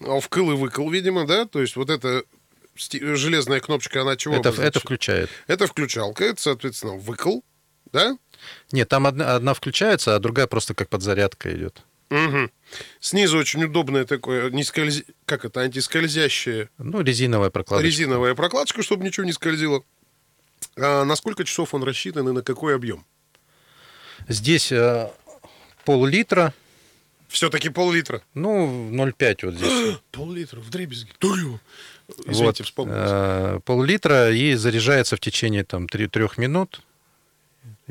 а, 0.00 0.20
вкл 0.20 0.52
и 0.52 0.54
выкл, 0.54 0.88
видимо, 0.88 1.26
да, 1.26 1.46
то 1.46 1.60
есть 1.60 1.74
вот 1.74 1.90
эта 1.90 2.22
сти- 2.76 3.16
железная 3.16 3.58
кнопочка, 3.58 4.02
она 4.02 4.16
чего 4.16 4.36
Это, 4.36 4.50
это 4.62 4.78
включает. 4.78 5.30
Это 5.48 5.66
включалка, 5.66 6.24
это, 6.24 6.40
соответственно, 6.40 6.94
выкл, 6.94 7.40
да? 7.92 8.16
Нет, 8.72 8.88
там 8.88 9.06
одна, 9.06 9.34
одна 9.36 9.54
включается, 9.54 10.14
а 10.14 10.18
другая 10.18 10.46
просто 10.46 10.74
как 10.74 10.88
подзарядка 10.88 11.54
идет. 11.54 11.82
Мгм. 12.10 12.50
Снизу 13.00 13.38
очень 13.38 13.64
удобное 13.64 14.04
такое, 14.04 14.50
не 14.50 14.64
скользи... 14.64 15.04
как 15.24 15.44
это, 15.46 15.60
антискользящее 15.62 16.68
Ну, 16.78 17.00
резиновая 17.00 17.48
прокладочка. 17.50 17.86
резиновая 17.86 18.34
прокладочка, 18.34 18.82
чтобы 18.82 19.04
ничего 19.04 19.24
не 19.24 19.32
скользило. 19.32 19.82
А 20.76 21.04
на 21.04 21.16
сколько 21.16 21.44
часов 21.44 21.72
он 21.74 21.82
рассчитан 21.84 22.28
и 22.28 22.32
на 22.32 22.42
какой 22.42 22.74
объем? 22.74 23.04
Здесь 24.28 24.70
э, 24.72 25.10
пол-литра, 25.84 26.52
Все-таки 27.28 27.70
пол-литра. 27.70 28.22
ну, 28.34 28.90
0,5 28.90 29.36
вот 29.46 29.54
здесь. 29.54 29.96
Пол-литра 30.12 30.60
в 30.60 30.68
дребезги. 30.70 31.10
Вот, 32.08 32.26
Извините, 32.26 32.62
вспомнил. 32.64 32.94
э, 32.96 33.60
пол-литра 33.64 34.30
и 34.30 34.54
заряжается 34.54 35.16
в 35.16 35.20
течение 35.20 35.64
там 35.64 35.88
3, 35.88 36.08
минут. 36.36 36.82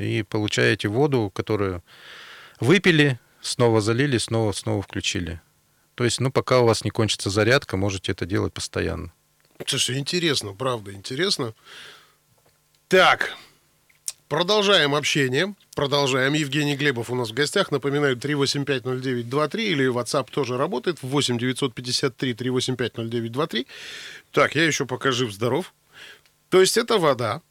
И 0.02 0.24
получаете 0.24 0.88
воду, 0.88 1.32
которую 1.34 1.84
выпили, 2.60 3.20
снова 3.42 3.82
залили, 3.82 4.18
снова, 4.18 4.52
снова 4.52 4.82
включили. 4.82 5.42
То 5.96 6.04
есть, 6.06 6.20
ну, 6.20 6.32
пока 6.32 6.60
у 6.60 6.66
вас 6.66 6.84
не 6.84 6.90
кончится 6.90 7.30
зарядка, 7.30 7.78
можете 7.78 8.12
это 8.12 8.26
делать 8.26 8.54
постоянно. 8.54 9.14
Слушай, 9.68 10.00
интересно, 10.00 10.54
правда, 10.54 10.92
интересно. 10.94 11.54
Так, 12.88 13.36
продолжаем 14.28 14.96
общение. 14.96 15.56
Продолжаем. 15.76 16.34
Евгений 16.34 16.76
Глебов 16.76 17.10
у 17.10 17.16
нас 17.16 17.30
в 17.30 17.34
гостях. 17.34 17.72
Напоминаю, 17.72 18.18
3850923 18.18 19.62
или 19.62 19.88
WhatsApp 19.88 20.30
тоже 20.32 20.58
работает. 20.58 20.98
8 21.02 21.38
953 21.38 22.34
3850923. 22.34 23.68
Так, 24.32 24.56
я 24.56 24.66
еще 24.66 24.86
пока 24.86 25.12
жив-здоров. 25.12 25.74
То 26.50 26.60
есть 26.60 26.78
эта 26.78 26.98
вода, 26.98 27.42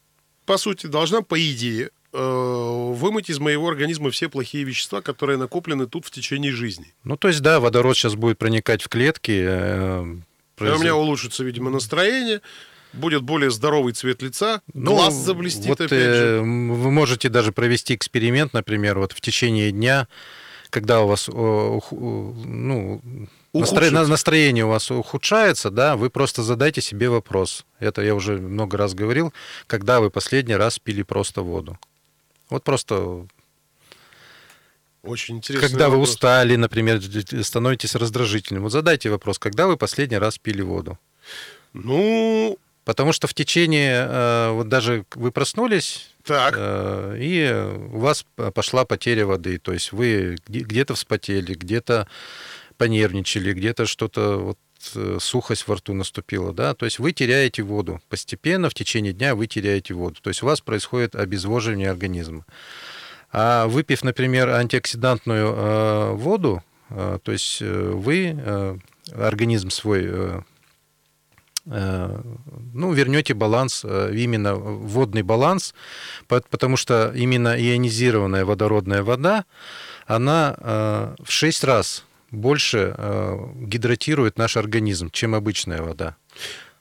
по 0.44 0.58
сути, 0.58 0.86
должна, 0.86 1.22
по 1.22 1.40
идее, 1.40 1.90
вымыть 2.12 3.30
из 3.30 3.38
моего 3.38 3.68
организма 3.68 4.10
все 4.10 4.28
плохие 4.28 4.64
вещества, 4.64 5.00
которые 5.00 5.36
накоплены 5.38 5.86
тут 5.86 6.06
в 6.06 6.10
течение 6.10 6.52
жизни. 6.52 6.92
Ну, 7.04 7.16
то 7.16 7.28
есть, 7.28 7.40
да, 7.40 7.60
водород 7.60 7.96
сейчас 7.96 8.14
будет 8.14 8.38
проникать 8.38 8.82
в 8.82 8.88
клетки. 8.88 9.30
э, 9.46 10.04
И 10.60 10.64
у 10.64 10.78
меня 10.78 10.94
улучшится, 10.96 11.44
видимо, 11.44 11.70
настроение, 11.70 12.40
будет 12.92 13.22
более 13.22 13.50
здоровый 13.50 13.92
цвет 13.92 14.22
лица, 14.22 14.60
Ну, 14.74 14.92
глаз 14.96 15.14
заблестит 15.14 15.66
вот, 15.66 15.80
опять 15.80 15.92
э, 15.92 16.14
же. 16.14 16.26
м, 16.42 16.74
Вы 16.74 16.90
можете 16.90 17.28
даже 17.28 17.52
провести 17.52 17.94
эксперимент, 17.94 18.52
например, 18.52 18.98
вот 18.98 19.12
в 19.12 19.20
течение 19.20 19.70
дня, 19.70 20.08
когда 20.70 21.00
у 21.02 21.06
вас 21.06 21.28
у- 21.28 21.80
ну, 22.44 23.00
настро- 23.54 24.06
настроение 24.06 24.64
у 24.64 24.68
вас 24.68 24.90
ухудшается, 24.90 25.70
да, 25.70 25.96
вы 25.96 26.10
просто 26.10 26.42
задайте 26.42 26.80
себе 26.80 27.08
вопрос. 27.08 27.64
Это 27.78 28.02
я 28.02 28.14
уже 28.14 28.36
много 28.38 28.76
раз 28.76 28.94
говорил, 28.94 29.32
когда 29.66 30.00
вы 30.00 30.10
последний 30.10 30.56
раз 30.56 30.78
пили 30.78 31.02
просто 31.02 31.42
воду. 31.42 31.78
Вот 32.50 32.64
просто, 32.64 33.26
Очень 35.02 35.36
интересно. 35.38 35.68
когда 35.68 35.88
вы 35.88 35.96
устали, 35.98 36.56
например, 36.56 37.00
становитесь 37.42 37.94
раздражительным, 37.94 38.64
вот 38.64 38.72
задайте 38.72 39.08
вопрос, 39.10 39.38
когда 39.38 39.66
вы 39.66 39.76
последний 39.76 40.18
раз 40.18 40.38
пили 40.38 40.62
воду. 40.62 40.98
Ну, 41.72 42.58
Потому 42.84 43.12
что 43.12 43.28
в 43.28 43.34
течение, 43.34 44.06
э, 44.08 44.50
вот 44.52 44.68
даже 44.68 45.04
вы 45.14 45.30
проснулись, 45.30 46.10
так. 46.24 46.54
Э, 46.56 47.16
И 47.20 47.52
у 47.92 47.98
вас 47.98 48.24
пошла 48.54 48.84
потеря 48.84 49.26
воды. 49.26 49.58
То 49.58 49.72
есть 49.72 49.92
вы 49.92 50.38
где- 50.48 50.60
где-то 50.60 50.94
вспотели, 50.94 51.54
где-то 51.54 52.08
понервничали, 52.78 53.52
где-то 53.52 53.86
что-то 53.86 54.38
вот 54.38 54.58
сухость 55.18 55.66
во 55.68 55.76
рту 55.76 55.94
наступила, 55.94 56.52
да, 56.52 56.74
то 56.74 56.84
есть 56.84 56.98
вы 56.98 57.12
теряете 57.12 57.62
воду. 57.62 58.00
Постепенно 58.08 58.70
в 58.70 58.74
течение 58.74 59.12
дня 59.12 59.34
вы 59.34 59.46
теряете 59.46 59.94
воду. 59.94 60.16
То 60.22 60.28
есть 60.28 60.42
у 60.42 60.46
вас 60.46 60.60
происходит 60.60 61.14
обезвоживание 61.14 61.90
организма. 61.90 62.44
А 63.32 63.66
выпив, 63.66 64.02
например, 64.02 64.48
антиоксидантную 64.48 65.54
э, 65.54 66.12
воду, 66.14 66.62
э, 66.88 67.18
то 67.22 67.32
есть 67.32 67.58
э, 67.60 67.90
вы 67.94 68.36
э, 68.36 68.76
организм 69.14 69.70
свой 69.70 70.02
э, 70.04 70.40
э, 71.66 72.20
ну, 72.74 72.92
вернете 72.92 73.34
баланс, 73.34 73.82
э, 73.84 74.12
именно 74.16 74.54
водный 74.56 75.22
баланс, 75.22 75.74
по- 76.26 76.42
потому 76.50 76.76
что 76.76 77.12
именно 77.14 77.56
ионизированная 77.56 78.44
водородная 78.44 79.02
вода, 79.04 79.44
она 80.06 80.56
э, 80.58 81.14
в 81.22 81.30
6 81.30 81.64
раз 81.64 82.04
больше 82.30 82.94
э, 82.96 83.36
гидратирует 83.62 84.38
наш 84.38 84.56
организм, 84.56 85.10
чем 85.10 85.34
обычная 85.34 85.82
вода. 85.82 86.16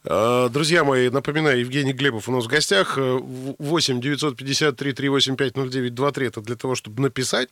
Э, 0.06 0.48
Друзья 0.52 0.84
мои, 0.86 1.10
напоминаю, 1.10 1.60
Евгений 1.60 1.92
Глебов 1.92 2.30
у 2.30 2.32
нас 2.32 2.46
в 2.46 2.48
гостях. 2.48 2.98
Э, 2.98 3.02
в- 3.22 3.56
8 3.60 4.00
953 4.00 4.94
385 4.94 5.56
0923 5.58 6.26
это 6.28 6.42
для 6.42 6.56
того, 6.56 6.76
чтобы 6.76 7.02
написать 7.02 7.50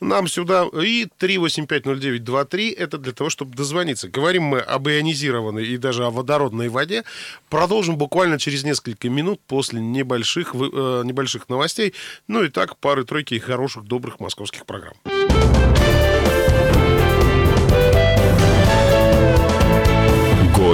нам 0.00 0.28
сюда. 0.28 0.66
И 0.82 1.06
385 1.18 1.86
0923 1.86 2.70
это 2.70 2.98
для 2.98 3.12
того, 3.12 3.30
чтобы 3.30 3.56
дозвониться. 3.56 4.08
Говорим 4.08 4.42
мы 4.42 4.58
об 4.60 4.86
ионизированной 4.88 5.66
и 5.66 5.78
даже 5.78 6.04
о 6.04 6.10
водородной 6.10 6.68
воде. 6.68 7.02
Продолжим 7.48 7.96
буквально 7.96 8.38
через 8.38 8.62
несколько 8.64 9.08
минут 9.08 9.40
после 9.46 9.80
небольших, 9.80 10.54
э, 10.54 11.02
небольших 11.04 11.48
новостей. 11.48 11.94
Ну 12.28 12.42
и 12.44 12.48
так, 12.50 12.76
пары-тройки 12.76 13.38
хороших, 13.38 13.84
добрых 13.84 14.20
московских 14.20 14.66
программ. 14.66 14.94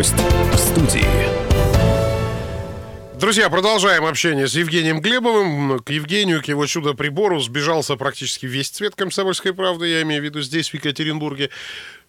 Гость 0.03 0.17
в 0.17 0.57
студии. 0.57 1.07
Друзья, 3.21 3.49
продолжаем 3.49 4.05
общение 4.05 4.49
с 4.49 4.55
Евгением 4.57 5.01
Глебовым. 5.01 5.79
К 5.79 5.91
Евгению, 5.91 6.43
к 6.43 6.47
его 6.47 6.67
чудо-прибору 6.67 7.39
сбежался 7.39 7.95
практически 7.95 8.47
весь 8.47 8.69
цвет 8.71 8.97
комсомольской 8.97 9.55
правды, 9.55 9.87
я 9.87 10.03
имею 10.03 10.21
в 10.21 10.25
виду 10.25 10.41
здесь, 10.43 10.71
в 10.71 10.75
Екатеринбурге. 10.75 11.51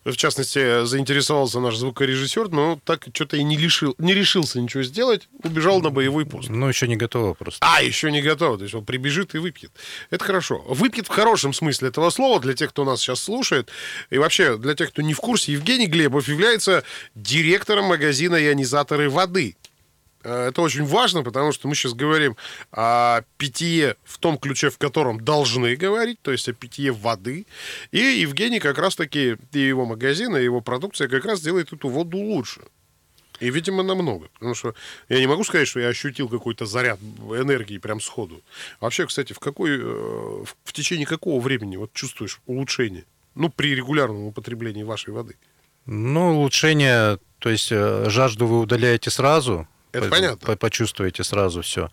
В 0.06 0.16
частности, 0.16 0.86
заинтересовался 0.86 1.60
наш 1.60 1.78
звукорежиссер, 1.78 2.50
но 2.50 2.80
так 2.84 3.08
что-то 3.13 3.38
и 3.38 3.44
не, 3.44 3.58
лишил, 3.58 3.96
не 3.98 4.13
решился 4.13 4.60
ничего 4.60 4.84
сделать, 4.84 5.30
убежал 5.44 5.82
на 5.82 5.89
боевой 5.89 6.26
пост. 6.26 6.50
Ну, 6.50 6.68
еще 6.68 6.88
не 6.88 6.98
готово 6.98 7.34
просто. 7.34 7.66
А, 7.66 7.82
еще 7.82 8.12
не 8.12 8.22
готов. 8.22 8.58
То 8.58 8.63
есть 8.63 8.76
он 8.76 8.84
прибежит 8.84 9.34
и 9.36 9.38
выпьет. 9.38 9.72
Это 10.10 10.26
хорошо. 10.26 10.63
Выпьет 10.68 11.08
в 11.08 11.10
хорошем 11.10 11.54
смысле 11.54 11.88
этого 11.88 12.10
слова 12.10 12.39
для 12.42 12.54
тех, 12.54 12.70
кто 12.70 12.84
нас 12.84 13.00
сейчас 13.00 13.22
слушает. 13.22 13.70
И 14.10 14.18
вообще, 14.18 14.58
для 14.58 14.76
тех, 14.76 14.89
кто 14.89 15.02
не 15.02 15.13
в 15.13 15.20
курсе, 15.20 15.54
Евгений 15.54 15.88
Глебов 15.88 16.28
является 16.28 16.84
директором 17.16 17.86
магазина 17.86 18.36
«Ионизаторы 18.36 19.10
воды». 19.10 19.56
Э, 20.24 20.48
Это 20.50 20.62
очень 20.62 20.86
важно, 20.86 21.24
потому 21.24 21.52
что 21.52 21.68
мы 21.68 21.76
сейчас 21.76 21.94
говорим 21.94 22.36
о 22.72 23.22
питье 23.38 23.96
в 24.04 24.18
том 24.18 24.38
ключе, 24.38 24.70
в 24.70 24.78
котором 24.78 25.20
должны 25.20 25.76
говорить, 25.76 26.20
то 26.22 26.32
есть 26.32 26.50
о 26.50 26.54
питье 26.54 26.92
воды. 26.92 27.46
И 27.92 27.98
Евгений 27.98 28.60
как 28.60 28.78
раз-таки, 28.78 29.38
и 29.52 29.60
его 29.60 29.86
магазин, 29.86 30.36
и 30.36 30.44
его 30.44 30.62
продукция 30.62 31.08
как 31.08 31.26
раз 31.26 31.42
делает 31.42 31.74
эту 31.74 31.90
воду 31.90 32.18
лучше. 32.18 32.62
И, 33.40 33.50
видимо, 33.50 33.84
намного. 33.84 34.30
Потому 34.34 34.56
что 34.56 34.74
я 35.10 35.20
не 35.20 35.28
могу 35.28 35.44
сказать, 35.44 35.68
что 35.68 35.80
я 35.80 35.90
ощутил 35.90 36.30
какой-то 36.30 36.66
заряд 36.66 37.00
энергии 37.02 37.78
прям 37.78 38.00
сходу. 38.00 38.42
Вообще, 38.80 39.06
кстати, 39.06 39.34
в, 39.34 39.40
какой, 39.40 39.72
э, 39.72 40.46
в, 40.64 40.74
течение 40.74 41.06
какого 41.06 41.42
времени 41.42 41.76
вот 41.78 41.92
чувствуешь 41.94 42.40
улучшение? 42.46 43.04
Ну, 43.36 43.50
при 43.50 43.76
регулярном 43.76 44.26
употреблении 44.26 44.84
вашей 44.84 45.14
воды. 45.14 45.36
Ну, 45.86 46.38
улучшение, 46.38 47.20
то 47.40 47.50
есть 47.50 47.72
э, 47.72 48.06
жажду 48.10 48.46
вы 48.48 48.60
удаляете 48.60 49.10
сразу. 49.10 49.68
Это 49.93 50.06
по- 50.06 50.10
понятно. 50.10 50.45
по- 50.47 50.56
Почувствуете 50.58 51.23
сразу 51.23 51.62
все. 51.62 51.89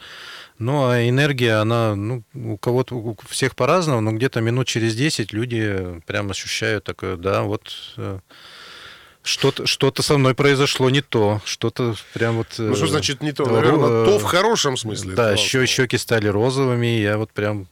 Ну, 0.59 0.89
а 0.89 1.09
энергия, 1.09 1.55
она, 1.61 1.95
ну, 1.95 2.23
у 2.35 2.57
кого-то, 2.59 2.95
у 2.97 3.17
всех 3.29 3.55
по-разному, 3.55 4.01
но 4.01 4.13
где-то 4.13 4.41
минут 4.41 4.67
через 4.67 4.95
10 4.95 5.33
люди 5.33 6.01
прям 6.07 6.31
ощущают 6.31 6.85
такое, 6.85 7.17
да, 7.17 7.43
вот 7.43 7.73
э, 7.97 8.19
что-то, 9.23 9.67
что-то 9.67 10.03
со 10.03 10.19
мной 10.19 10.35
произошло 10.35 10.91
не 10.91 11.01
то, 11.03 11.41
что-то 11.45 11.95
прям 12.15 12.37
вот... 12.37 12.49
Ну, 12.59 12.75
что 12.75 12.85
э, 12.87 12.89
значит 12.89 13.23
не 13.23 13.33
то? 13.33 13.47
Наверное, 13.47 14.03
э, 14.03 14.05
то 14.07 14.19
в 14.19 14.23
хорошем 14.25 14.77
смысле. 14.77 15.15
Да, 15.15 15.37
щеки 15.37 15.97
стали 15.99 16.27
розовыми, 16.27 16.87
я 16.87 17.17
вот 17.19 17.31
прям 17.33 17.67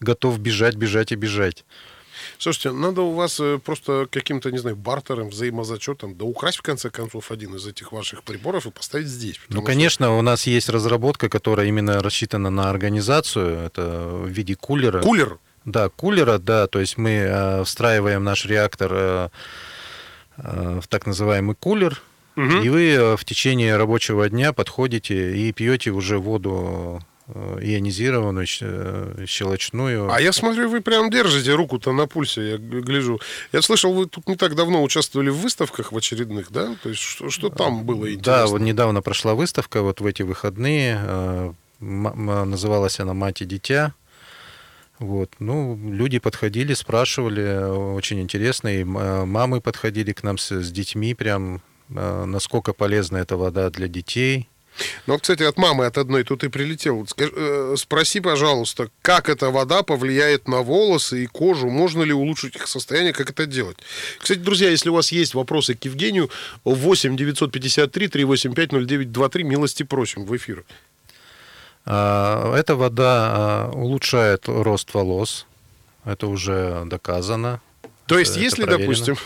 готов 0.00 0.38
бежать, 0.38 0.76
бежать 0.76 1.12
и 1.12 1.16
бежать. 1.16 1.64
Слушайте, 2.42 2.72
надо 2.72 3.02
у 3.02 3.12
вас 3.12 3.38
э, 3.38 3.60
просто 3.64 4.08
каким-то, 4.10 4.50
не 4.50 4.58
знаю, 4.58 4.74
бартером, 4.74 5.28
взаимозачетом, 5.28 6.16
да 6.16 6.24
украсть, 6.24 6.58
в 6.58 6.62
конце 6.62 6.90
концов, 6.90 7.30
один 7.30 7.54
из 7.54 7.64
этих 7.68 7.92
ваших 7.92 8.24
приборов 8.24 8.66
и 8.66 8.72
поставить 8.72 9.06
здесь. 9.06 9.38
Ну, 9.48 9.62
конечно, 9.62 10.18
у 10.18 10.22
нас 10.22 10.48
есть 10.48 10.68
разработка, 10.68 11.28
которая 11.28 11.68
именно 11.68 12.02
рассчитана 12.02 12.50
на 12.50 12.68
организацию. 12.68 13.58
Это 13.60 14.08
в 14.08 14.26
виде 14.26 14.56
кулера. 14.56 14.98
что 14.98 15.08
Кулер. 15.08 15.38
Да, 15.64 15.88
кулера, 15.88 16.38
да. 16.38 16.66
То 16.66 16.80
есть 16.80 16.98
мы 16.98 17.10
э, 17.10 17.62
встраиваем 17.62 18.24
наш 18.24 18.44
реактор 18.44 18.90
э, 18.92 19.28
э, 20.38 20.80
в 20.82 20.88
так 20.88 21.06
называемый 21.06 21.54
кулер, 21.54 22.02
Мгм. 22.34 22.62
и 22.62 22.68
вы 22.70 22.90
э, 22.90 23.16
в 23.16 23.24
течение 23.24 23.76
рабочего 23.76 24.28
дня 24.28 24.52
подходите 24.52 25.36
и 25.36 25.52
пьете 25.52 25.92
уже 25.92 26.18
воду 26.18 27.00
ионизированную, 27.28 28.46
щ- 28.46 28.64
э, 28.68 29.24
щелочную. 29.26 30.10
А 30.12 30.20
я 30.20 30.32
смотрю, 30.32 30.68
вы 30.68 30.80
прям 30.80 31.10
держите 31.10 31.54
руку-то 31.54 31.92
на 31.92 32.06
пульсе, 32.06 32.50
я 32.52 32.56
гляжу. 32.58 33.20
Я 33.52 33.62
слышал, 33.62 33.92
вы 33.94 34.06
тут 34.06 34.28
не 34.28 34.36
так 34.36 34.54
давно 34.54 34.82
участвовали 34.82 35.30
в 35.30 35.36
выставках 35.36 35.92
в 35.92 35.96
очередных, 35.96 36.50
да? 36.50 36.74
То 36.82 36.88
есть 36.88 37.00
что, 37.00 37.30
что 37.30 37.48
там 37.48 37.84
было 37.84 38.04
Да, 38.06 38.12
интересно? 38.12 38.46
вот 38.46 38.60
недавно 38.60 39.02
прошла 39.02 39.34
выставка, 39.34 39.82
вот 39.82 40.00
в 40.00 40.06
эти 40.06 40.22
выходные. 40.22 40.98
э, 41.02 41.52
Называлась 41.80 43.00
она 43.00 43.12
«Мать 43.12 43.42
и 43.42 43.44
дитя». 43.44 43.92
Вот. 45.00 45.30
Ну, 45.40 45.76
люди 45.92 46.20
подходили, 46.20 46.74
спрашивали, 46.74 47.42
э, 47.42 47.66
очень 47.72 48.20
интересно. 48.20 48.68
И 48.68 48.82
э, 48.82 48.84
мамы 48.84 49.60
подходили 49.60 50.12
к 50.12 50.22
нам 50.22 50.38
с, 50.38 50.52
с 50.52 50.70
детьми, 50.70 51.12
прям 51.14 51.60
э, 51.90 52.24
насколько 52.24 52.72
полезна 52.72 53.16
эта 53.16 53.36
вода 53.36 53.68
для 53.70 53.88
детей. 53.88 54.48
Ну, 55.06 55.18
кстати, 55.18 55.42
от 55.42 55.58
мамы 55.58 55.86
от 55.86 55.98
одной 55.98 56.24
тут 56.24 56.44
и 56.44 56.48
прилетел. 56.48 57.06
Э, 57.18 57.74
спроси, 57.76 58.20
пожалуйста, 58.20 58.88
как 59.02 59.28
эта 59.28 59.50
вода 59.50 59.82
повлияет 59.82 60.48
на 60.48 60.62
волосы 60.62 61.24
и 61.24 61.26
кожу? 61.26 61.68
Можно 61.68 62.02
ли 62.02 62.12
улучшить 62.12 62.56
их 62.56 62.66
состояние? 62.66 63.12
Как 63.12 63.30
это 63.30 63.46
делать? 63.46 63.76
Кстати, 64.18 64.38
друзья, 64.38 64.70
если 64.70 64.90
у 64.90 64.94
вас 64.94 65.12
есть 65.12 65.34
вопросы 65.34 65.74
к 65.74 65.84
Евгению, 65.84 66.30
8 66.64 67.16
953 67.16 68.08
385 68.08 68.72
0923, 68.72 69.44
милости 69.44 69.82
просим 69.82 70.24
в 70.24 70.36
эфир. 70.36 70.64
А, 71.84 72.54
Эта 72.56 72.76
вода 72.76 73.30
а, 73.32 73.70
улучшает 73.72 74.44
рост 74.46 74.94
волос. 74.94 75.46
Это 76.04 76.26
уже 76.26 76.84
доказано. 76.86 77.60
То 78.12 78.18
есть, 78.18 78.36
если, 78.36 78.64
проверено. 78.64 78.86
допустим... 78.88 79.16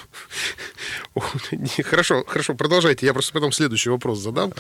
Хорошо, 1.84 2.24
хорошо, 2.26 2.54
продолжайте. 2.54 3.06
Я 3.06 3.12
просто 3.12 3.32
потом 3.32 3.52
следующий 3.52 3.90
вопрос 3.90 4.18
задам. 4.20 4.52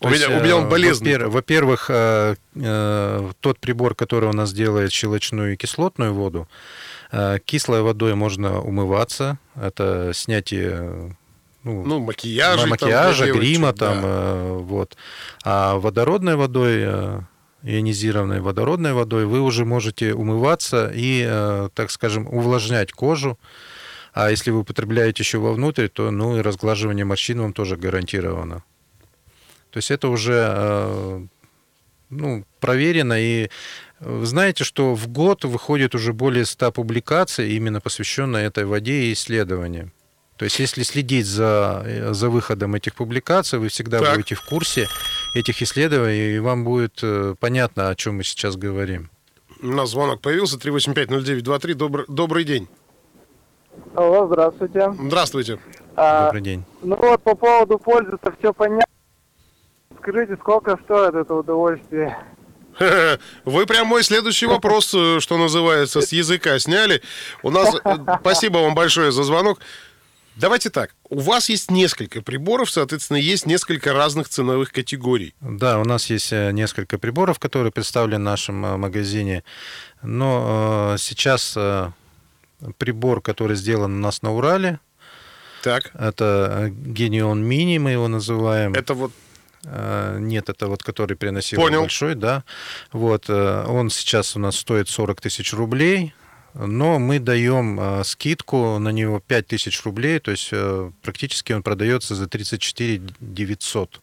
У 0.00 0.04
То 0.08 0.10
есть, 0.14 0.28
меня, 0.28 0.38
у 0.38 0.42
меня 0.42 0.56
он 0.56 0.64
э, 0.66 0.68
болезненный. 0.68 1.12
во-пер- 1.12 1.28
Во-первых, 1.30 1.86
э, 1.88 2.36
э, 2.54 3.30
тот 3.40 3.58
прибор, 3.58 3.94
который 3.94 4.28
у 4.28 4.32
нас 4.34 4.52
делает 4.52 4.92
щелочную 4.92 5.54
и 5.54 5.56
кислотную 5.56 6.12
воду, 6.12 6.46
э, 7.12 7.38
кислой 7.44 7.80
водой 7.80 8.14
можно 8.14 8.60
умываться. 8.60 9.38
Это 9.54 10.12
снятие 10.14 10.70
э, 10.80 11.10
ну, 11.64 11.82
Ну, 11.84 11.98
макияжа. 12.00 12.66
ма- 12.66 12.76
там 12.76 12.88
макияжа, 12.90 13.24
девочек, 13.24 13.42
грима 13.42 13.72
да. 13.72 13.86
там, 13.86 14.00
э, 14.04 14.52
вот. 14.58 14.96
А 15.44 15.76
водородной 15.76 16.36
водой, 16.36 16.74
э, 16.84 17.20
ионизированной 17.66 18.40
водородной 18.40 18.92
водой, 18.92 19.26
вы 19.26 19.40
уже 19.40 19.64
можете 19.64 20.14
умываться 20.14 20.90
и, 20.94 21.24
э, 21.26 21.68
так 21.74 21.90
скажем, 21.90 22.26
увлажнять 22.26 22.92
кожу. 22.92 23.38
А 24.12 24.30
если 24.30 24.50
вы 24.50 24.60
употребляете 24.60 25.22
еще 25.22 25.38
вовнутрь, 25.38 25.88
то 25.88 26.10
ну 26.10 26.38
и 26.38 26.40
разглаживание 26.40 27.04
морщин 27.04 27.40
вам 27.40 27.52
тоже 27.52 27.76
гарантировано. 27.76 28.62
То 29.70 29.78
есть 29.78 29.90
это 29.90 30.08
уже 30.08 30.46
э, 30.48 31.26
ну, 32.10 32.44
проверено. 32.60 33.20
И 33.20 33.50
вы 34.00 34.26
знаете, 34.26 34.64
что 34.64 34.94
в 34.94 35.08
год 35.08 35.44
выходит 35.44 35.94
уже 35.94 36.12
более 36.12 36.44
100 36.44 36.72
публикаций, 36.72 37.52
именно 37.52 37.80
посвященных 37.80 38.42
этой 38.42 38.64
воде 38.64 39.04
и 39.04 39.12
исследованиям. 39.12 39.92
То 40.36 40.44
есть 40.44 40.58
если 40.60 40.82
следить 40.82 41.26
за, 41.26 41.82
э, 41.84 42.12
за 42.12 42.28
выходом 42.28 42.74
этих 42.74 42.94
публикаций, 42.94 43.58
вы 43.58 43.68
всегда 43.68 43.98
Так. 44.00 44.14
будете 44.16 44.34
в 44.34 44.42
курсе 44.42 44.86
этих 45.34 45.62
исследований, 45.62 46.36
и 46.36 46.38
вам 46.38 46.64
будет 46.64 47.00
э, 47.02 47.34
понятно, 47.38 47.88
о 47.88 47.94
чем 47.94 48.16
мы 48.16 48.24
сейчас 48.24 48.56
говорим. 48.56 49.10
У 49.62 49.66
нас 49.68 49.90
звонок 49.90 50.20
появился, 50.20 50.56
3850923. 50.58 51.74
Добрый, 51.74 52.04
добрый 52.08 52.44
день. 52.44 52.68
Алло, 53.94 54.26
здравствуйте. 54.26 54.92
Здравствуйте. 54.98 55.58
А, 55.96 56.26
Добрый 56.26 56.42
день. 56.42 56.64
ну 56.82 56.96
вот 56.96 57.22
по 57.22 57.34
поводу 57.34 57.78
пользы-то 57.78 58.34
все 58.38 58.52
понятно. 58.52 58.84
Скажите, 59.98 60.36
сколько 60.36 60.78
стоит 60.84 61.14
это 61.14 61.34
удовольствие? 61.34 62.16
Вы 63.44 63.66
прям 63.66 63.86
мой 63.86 64.02
следующий 64.02 64.46
вопрос, 64.46 64.92
э, 64.94 65.20
что 65.20 65.38
называется, 65.38 66.00
с 66.02 66.12
языка 66.12 66.58
сняли. 66.58 67.02
У 67.42 67.50
нас... 67.50 67.74
э, 67.84 67.96
Спасибо 68.20 68.58
вам 68.58 68.74
большое 68.74 69.12
за 69.12 69.24
звонок. 69.24 69.60
Давайте 70.36 70.68
так. 70.68 70.94
У 71.08 71.20
вас 71.20 71.48
есть 71.48 71.70
несколько 71.70 72.22
приборов, 72.22 72.70
соответственно, 72.70 73.18
есть 73.18 73.46
несколько 73.46 73.92
разных 73.92 74.28
ценовых 74.28 74.72
категорий. 74.72 75.34
Да, 75.40 75.78
у 75.78 75.84
нас 75.84 76.10
есть 76.10 76.32
э, 76.32 76.50
несколько 76.52 76.98
приборов, 76.98 77.38
которые 77.38 77.70
представлены 77.72 78.20
в 78.20 78.24
нашем 78.24 78.64
э, 78.64 78.76
магазине. 78.76 79.44
Но 80.02 80.92
э, 80.94 80.98
сейчас 80.98 81.54
э, 81.56 81.90
прибор, 82.78 83.20
который 83.20 83.56
сделан 83.56 83.94
у 83.94 84.00
нас 84.00 84.22
на 84.22 84.32
Урале, 84.32 84.80
Так. 85.62 85.90
это 85.94 86.70
Genion 86.70 87.42
Mini, 87.42 87.78
мы 87.78 87.92
его 87.92 88.08
называем. 88.08 88.74
Это 88.74 88.94
вот... 88.94 89.12
Э, 89.64 90.18
Нет, 90.20 90.48
это 90.48 90.66
вот 90.68 90.82
который 90.82 91.16
приносил 91.16 91.60
Понял. 91.60 91.80
большой, 91.80 92.14
да. 92.14 92.44
Вот, 92.92 93.26
э, 93.28 93.64
он 93.68 93.90
сейчас 93.90 94.36
у 94.36 94.38
нас 94.38 94.56
стоит 94.56 94.88
40 94.88 95.20
тысяч 95.20 95.52
рублей, 95.52 96.14
но 96.58 96.98
мы 96.98 97.18
даем 97.18 97.78
э, 97.78 98.04
скидку 98.04 98.78
на 98.78 98.90
него 98.90 99.20
5 99.20 99.46
тысяч 99.46 99.82
рублей, 99.84 100.18
то 100.20 100.30
есть 100.30 100.48
э, 100.52 100.90
практически 101.02 101.52
он 101.52 101.62
продается 101.62 102.14
за 102.14 102.26
34 102.26 103.02
900. 103.20 104.00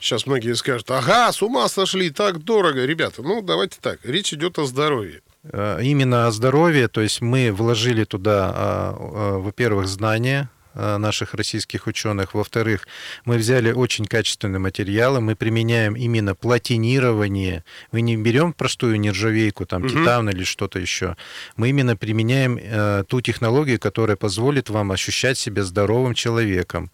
Сейчас 0.00 0.26
многие 0.26 0.54
скажут, 0.54 0.90
ага, 0.90 1.32
с 1.32 1.42
ума 1.42 1.68
сошли, 1.68 2.10
так 2.10 2.44
дорого. 2.44 2.84
Ребята, 2.84 3.22
ну 3.22 3.40
давайте 3.42 3.78
так, 3.80 4.00
речь 4.04 4.32
идет 4.32 4.58
о 4.58 4.66
здоровье. 4.66 5.22
Э, 5.44 5.80
Именно 5.82 6.26
о 6.26 6.30
здоровье, 6.30 6.88
то 6.88 7.00
есть 7.00 7.20
мы 7.20 7.52
вложили 7.52 8.04
туда, 8.04 8.52
а, 8.54 8.96
а, 8.98 9.38
во-первых, 9.38 9.86
знания 9.86 10.50
а, 10.50 10.55
наших 10.76 11.34
российских 11.34 11.86
ученых, 11.86 12.34
во-вторых, 12.34 12.86
мы 13.24 13.36
взяли 13.36 13.72
очень 13.72 14.04
качественные 14.04 14.60
материалы, 14.60 15.20
мы 15.20 15.34
применяем 15.34 15.94
именно 15.96 16.34
платинирование, 16.34 17.64
мы 17.92 18.00
не 18.02 18.16
берем 18.16 18.52
простую 18.52 19.00
нержавейку, 19.00 19.66
там, 19.66 19.82
Мгм. 19.82 19.88
титан 19.90 20.28
или 20.30 20.44
что-то 20.44 20.78
еще, 20.78 21.16
мы 21.56 21.68
именно 21.70 21.96
применяем 21.96 22.58
э, 22.60 23.04
ту 23.08 23.20
технологию, 23.20 23.78
которая 23.80 24.16
позволит 24.16 24.70
вам 24.70 24.92
ощущать 24.92 25.38
себя 25.38 25.64
здоровым 25.64 26.14
человеком. 26.14 26.90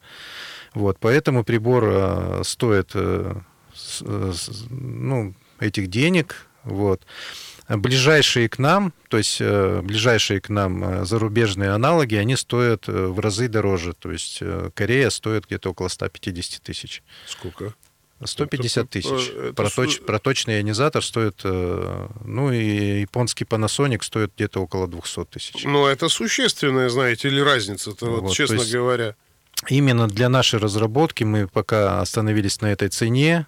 Вот, 0.75 0.99
поэтому 1.01 1.45
прибор 1.45 1.85
э, 1.87 2.43
стоит 2.45 2.93
э, 2.95 3.35
с- 3.75 4.03
э, 4.07 4.33
ну, 4.71 5.35
этих 5.61 5.89
денег. 5.89 6.47
Вот. 6.65 7.03
Ближайшие 7.77 8.49
к 8.49 8.59
нам, 8.59 8.93
то 9.09 9.17
есть 9.19 9.39
э, 9.41 9.81
ближайшие 9.83 10.41
к 10.41 10.49
нам 10.49 10.85
э, 10.85 11.05
зарубежные 11.05 11.71
аналоги, 11.71 12.17
они 12.17 12.37
стоят 12.37 12.89
э, 12.89 13.07
в 13.07 13.19
разы 13.21 13.49
дороже. 13.49 13.95
То 13.95 14.11
есть 14.11 14.43
Корея 14.75 15.11
стоит 15.11 15.47
где-то 15.47 15.71
около 15.71 15.89
150 15.89 16.63
тысяч. 16.63 17.03
Сколько? 17.27 17.75
150 18.25 18.85
Это- 18.85 18.93
тысяч. 18.93 19.31
это 19.31 19.63
Проточ- 19.63 20.03
проточный 20.05 20.59
ионизатор 20.61 21.03
стоит, 21.05 21.43
ну 21.45 22.53
и 22.53 23.01
японский 23.01 23.45
Panasonic 23.45 24.03
стоит 24.05 24.33
где-то 24.37 24.61
около 24.61 24.87
200 24.87 25.25
тысяч. 25.25 25.65
Ну, 25.65 25.87
это 25.87 26.09
существенная, 26.09 26.89
знаете 26.89 27.29
ли, 27.31 27.43
разница-то, 27.43 28.07
вот, 28.07 28.21
Вот, 28.23 28.33
честно 28.35 28.55
есть- 28.61 28.73
говоря. 28.73 29.17
Именно 29.69 30.07
для 30.09 30.29
нашей 30.29 30.61
разработки 30.61 31.25
мы 31.25 31.49
пока 31.49 32.01
остановились 32.01 32.61
на 32.61 32.67
этой 32.73 32.89
цене. 32.91 33.47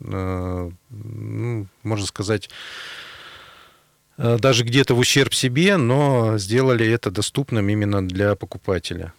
Ну, 0.00 1.66
можно 1.82 2.06
сказать, 2.06 2.50
даже 4.16 4.64
где-то 4.64 4.94
в 4.94 4.98
ущерб 4.98 5.34
себе, 5.34 5.76
но 5.76 6.38
сделали 6.38 6.86
это 6.88 7.10
доступным 7.10 7.68
именно 7.68 8.06
для 8.06 8.34
покупателя. 8.34 9.12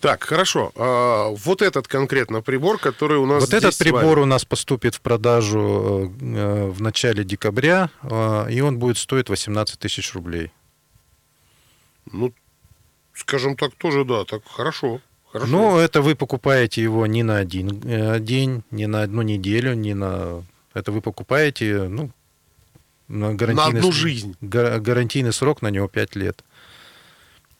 Так, 0.00 0.24
хорошо. 0.24 0.72
А, 0.74 1.28
вот 1.28 1.62
этот 1.62 1.86
конкретно 1.86 2.42
прибор, 2.42 2.78
который 2.78 3.18
у 3.18 3.26
нас 3.26 3.42
Вот 3.42 3.54
этот 3.54 3.76
прибор 3.76 4.18
у 4.18 4.24
нас 4.24 4.44
поступит 4.44 4.94
в 4.94 5.00
продажу 5.00 6.12
э, 6.20 6.66
в 6.68 6.80
начале 6.80 7.24
декабря, 7.24 7.90
э, 8.02 8.46
и 8.50 8.60
он 8.60 8.78
будет 8.78 8.96
стоить 8.96 9.28
18 9.28 9.78
тысяч 9.78 10.14
рублей. 10.14 10.50
Ну, 12.10 12.32
скажем 13.14 13.56
так, 13.56 13.74
тоже, 13.74 14.04
да, 14.04 14.24
так 14.24 14.42
хорошо. 14.46 15.00
Хорошо. 15.30 15.50
Ну, 15.50 15.78
это 15.78 16.02
вы 16.02 16.16
покупаете 16.16 16.82
его 16.82 17.06
не 17.06 17.22
на 17.22 17.36
один 17.36 17.82
э, 17.84 18.18
день, 18.18 18.62
не 18.70 18.86
на 18.86 19.02
одну 19.02 19.22
неделю, 19.22 19.74
не 19.74 19.94
на... 19.94 20.42
Это 20.72 20.90
вы 20.92 21.00
покупаете, 21.02 21.88
ну, 21.88 22.10
на 23.10 23.66
одну 23.66 23.92
жизнь. 23.92 24.36
га- 24.40 24.78
гарантийный 24.78 25.32
срок 25.32 25.62
на 25.62 25.68
него 25.68 25.88
5 25.88 26.16
лет. 26.16 26.44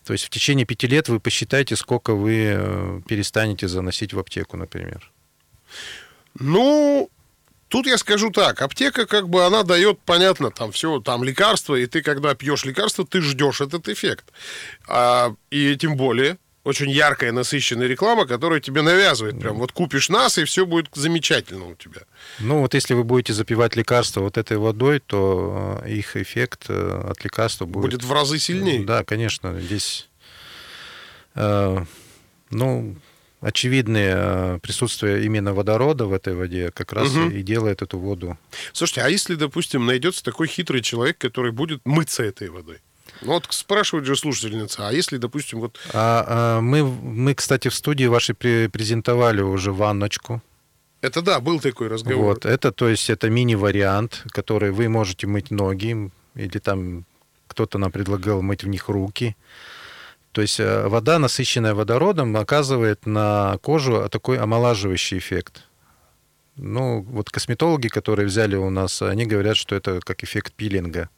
То 0.04 0.12
есть 0.14 0.24
в 0.24 0.30
течение 0.30 0.64
пяти 0.64 0.86
лет 0.86 1.08
вы 1.08 1.20
посчитайте, 1.20 1.76
сколько 1.76 2.14
вы 2.14 2.54
э, 2.56 3.00
перестанете 3.06 3.68
заносить 3.68 4.12
в 4.12 4.18
аптеку, 4.18 4.56
например. 4.56 5.10
Ну, 6.38 7.10
Тут 7.70 7.86
я 7.86 7.98
скажу 7.98 8.30
так, 8.32 8.62
аптека 8.62 9.06
как 9.06 9.28
бы 9.28 9.44
она 9.44 9.62
дает, 9.62 10.00
понятно, 10.00 10.50
там 10.50 10.72
все, 10.72 10.98
там 10.98 11.22
лекарства, 11.22 11.76
и 11.76 11.86
ты 11.86 12.02
когда 12.02 12.34
пьешь 12.34 12.64
лекарство, 12.64 13.06
ты 13.06 13.20
ждешь 13.20 13.60
этот 13.60 13.88
эффект. 13.88 14.24
А, 14.88 15.32
и 15.52 15.76
тем 15.76 15.96
более 15.96 16.36
очень 16.64 16.90
яркая, 16.90 17.33
насыщенная 17.33 17.87
реклама, 17.87 18.27
которая 18.27 18.61
тебе 18.61 18.83
навязывает. 18.83 19.40
Прям 19.40 19.57
вот 19.57 19.73
купишь 19.73 20.09
нас, 20.09 20.38
и 20.38 20.44
все 20.44 20.66
будет 20.66 20.88
замечательно 20.94 21.66
у 21.66 21.75
тебя. 21.75 22.03
Ну 22.38 22.61
вот 22.61 22.75
если 22.75 22.94
вы 22.94 23.05
будете 23.05 23.33
запивать 23.33 23.77
лекарства 23.77 24.20
вот 24.20 24.37
этой 24.37 24.59
водой, 24.59 25.01
то 25.01 25.81
э, 25.85 25.90
их 25.90 26.16
эффект 26.16 26.66
э, 26.68 27.03
от 27.11 27.25
лекарства 27.25 27.64
будет... 27.64 27.83
Будет 27.92 28.05
в 28.05 28.12
разы 28.12 28.38
сильнее. 28.38 28.85
Да, 28.85 29.05
конечно. 29.05 29.59
Здесь, 29.61 30.09
э, 31.35 31.85
ну, 32.51 32.96
очевидное 33.40 34.14
э, 34.16 34.59
присутствие 34.61 35.25
именно 35.25 35.55
водорода 35.55 36.05
в 36.05 36.12
этой 36.12 36.35
воде 36.35 36.70
как 36.73 36.92
раз 36.92 37.11
Мгм. 37.11 37.31
и 37.31 37.42
делает 37.42 37.81
эту 37.81 37.99
воду. 37.99 38.38
Слушайте, 38.75 39.01
а 39.01 39.09
если, 39.09 39.35
допустим, 39.35 39.87
найдется 39.87 40.23
такой 40.23 40.46
хитрый 40.46 40.83
человек, 40.83 41.16
который 41.16 41.53
будет 41.53 41.81
мыться 41.87 42.23
этой 42.23 42.51
водой? 42.51 42.79
Ну 43.22 43.33
вот 43.33 43.46
спрашивает 43.50 44.06
же 44.06 44.16
слушательница, 44.16 44.88
а 44.88 44.92
если, 44.92 45.18
допустим, 45.18 45.61
вот... 45.61 45.78
А, 45.92 46.24
а, 46.26 46.61
мы, 46.61 46.85
мы, 46.85 47.35
кстати, 47.35 47.68
в 47.68 47.74
студии 47.74 48.06
вашей 48.06 48.35
пре- 48.35 48.68
презентовали 48.68 49.42
уже 49.42 49.72
ванночку. 49.72 50.42
Это 51.02 51.22
да, 51.22 51.40
был 51.40 51.61
такой 51.61 51.88
разговор. 51.88 52.24
Вот, 52.24 52.46
это, 52.46 52.72
то 52.72 52.88
есть, 52.88 53.09
это 53.11 53.30
мини-вариант, 53.30 54.24
который 54.28 54.70
вы 54.70 54.88
можете 54.88 55.26
мыть 55.26 55.50
ноги, 55.50 56.11
или 56.35 56.59
там 56.59 57.04
кто-то 57.46 57.78
нам 57.78 57.90
предлагал 57.90 58.42
мыть 58.42 58.64
в 58.64 58.68
них 58.68 58.88
руки. 58.88 59.37
То 60.33 60.42
есть 60.42 60.61
э, 60.61 60.87
вода, 60.87 61.18
насыщенная 61.18 61.74
водородом, 61.74 62.37
оказывает 62.37 63.06
на 63.06 63.59
кожу 63.62 64.09
такой 64.09 64.38
омолаживающий 64.38 65.18
эффект. 65.18 65.64
Ну, 66.56 67.00
вот 67.02 67.30
косметологи, 67.30 67.88
которые 67.88 68.26
взяли 68.26 68.54
у 68.54 68.70
нас, 68.70 69.02
они 69.02 69.26
говорят, 69.26 69.56
что 69.56 69.74
это 69.74 70.00
как 70.00 70.22
эффект 70.22 70.52
пилинга. 70.52 71.09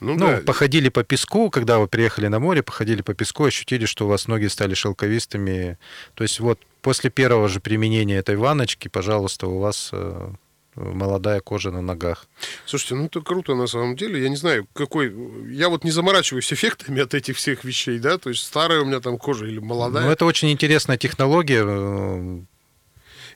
Ну, 0.00 0.14
Ну, 0.14 0.18
да. 0.18 0.42
походили 0.44 0.88
по 0.88 1.02
песку, 1.02 1.50
когда 1.50 1.78
вы 1.78 1.88
приехали 1.88 2.26
на 2.28 2.38
море, 2.38 2.62
походили 2.62 3.02
по 3.02 3.14
песку, 3.14 3.44
ощутили, 3.44 3.86
что 3.86 4.04
у 4.06 4.08
вас 4.08 4.28
ноги 4.28 4.46
стали 4.46 4.74
шелковистыми. 4.74 5.78
То 6.14 6.24
есть 6.24 6.40
вот 6.40 6.60
после 6.82 7.10
первого 7.10 7.48
же 7.48 7.60
применения 7.60 8.16
этой 8.18 8.36
ванночки, 8.36 8.88
пожалуйста, 8.88 9.46
у 9.46 9.58
вас 9.58 9.90
э, 9.92 10.30
молодая 10.76 11.40
кожа 11.40 11.70
на 11.70 11.80
ногах. 11.80 12.26
Слушайте, 12.66 12.94
ну 12.96 13.06
это 13.06 13.20
круто 13.22 13.54
на 13.54 13.66
самом 13.66 13.96
деле. 13.96 14.22
Я 14.22 14.28
не 14.28 14.36
знаю, 14.36 14.66
какой... 14.74 15.14
Я 15.50 15.68
вот 15.68 15.84
не 15.84 15.90
заморачиваюсь 15.90 16.52
эффектами 16.52 17.00
от 17.00 17.14
этих 17.14 17.36
всех 17.36 17.64
вещей, 17.64 17.98
да? 17.98 18.18
То 18.18 18.30
есть 18.30 18.44
старая 18.44 18.80
у 18.80 18.84
меня 18.84 19.00
там 19.00 19.18
кожа 19.18 19.46
или 19.46 19.58
молодая. 19.58 20.04
Ну, 20.04 20.10
это 20.10 20.26
очень 20.26 20.50
интересная 20.50 20.98
технология, 20.98 21.64
э, 21.66 22.40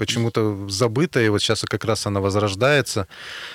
почему-то 0.01 0.67
забытая, 0.71 1.27
и 1.27 1.29
вот 1.29 1.43
сейчас 1.43 1.61
как 1.61 1.85
раз 1.85 2.07
она 2.07 2.21
возрождается. 2.21 3.07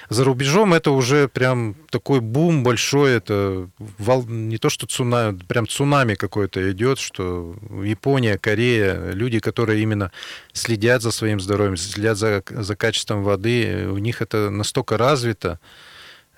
За 0.09 0.23
рубежом 0.23 0.75
это 0.75 0.91
уже 0.91 1.27
прям 1.27 1.75
такой 1.89 2.19
бум 2.19 2.63
большой, 2.63 3.13
это 3.13 3.67
вол- 3.97 4.27
не 4.27 4.59
то 4.59 4.69
что 4.69 4.85
цунами, 4.85 5.39
прям 5.47 5.67
цунами 5.67 6.13
какое-то 6.13 6.71
идет, 6.71 6.99
что 6.99 7.55
Япония, 7.83 8.37
Корея, 8.37 9.11
люди, 9.13 9.39
которые 9.39 9.81
именно 9.81 10.11
следят 10.53 11.01
за 11.01 11.09
своим 11.09 11.39
здоровьем, 11.39 11.77
следят 11.77 12.17
за, 12.17 12.43
за 12.47 12.75
качеством 12.75 13.23
воды, 13.23 13.87
у 13.89 13.97
них 13.97 14.21
это 14.21 14.51
настолько 14.51 14.97
развито, 14.97 15.59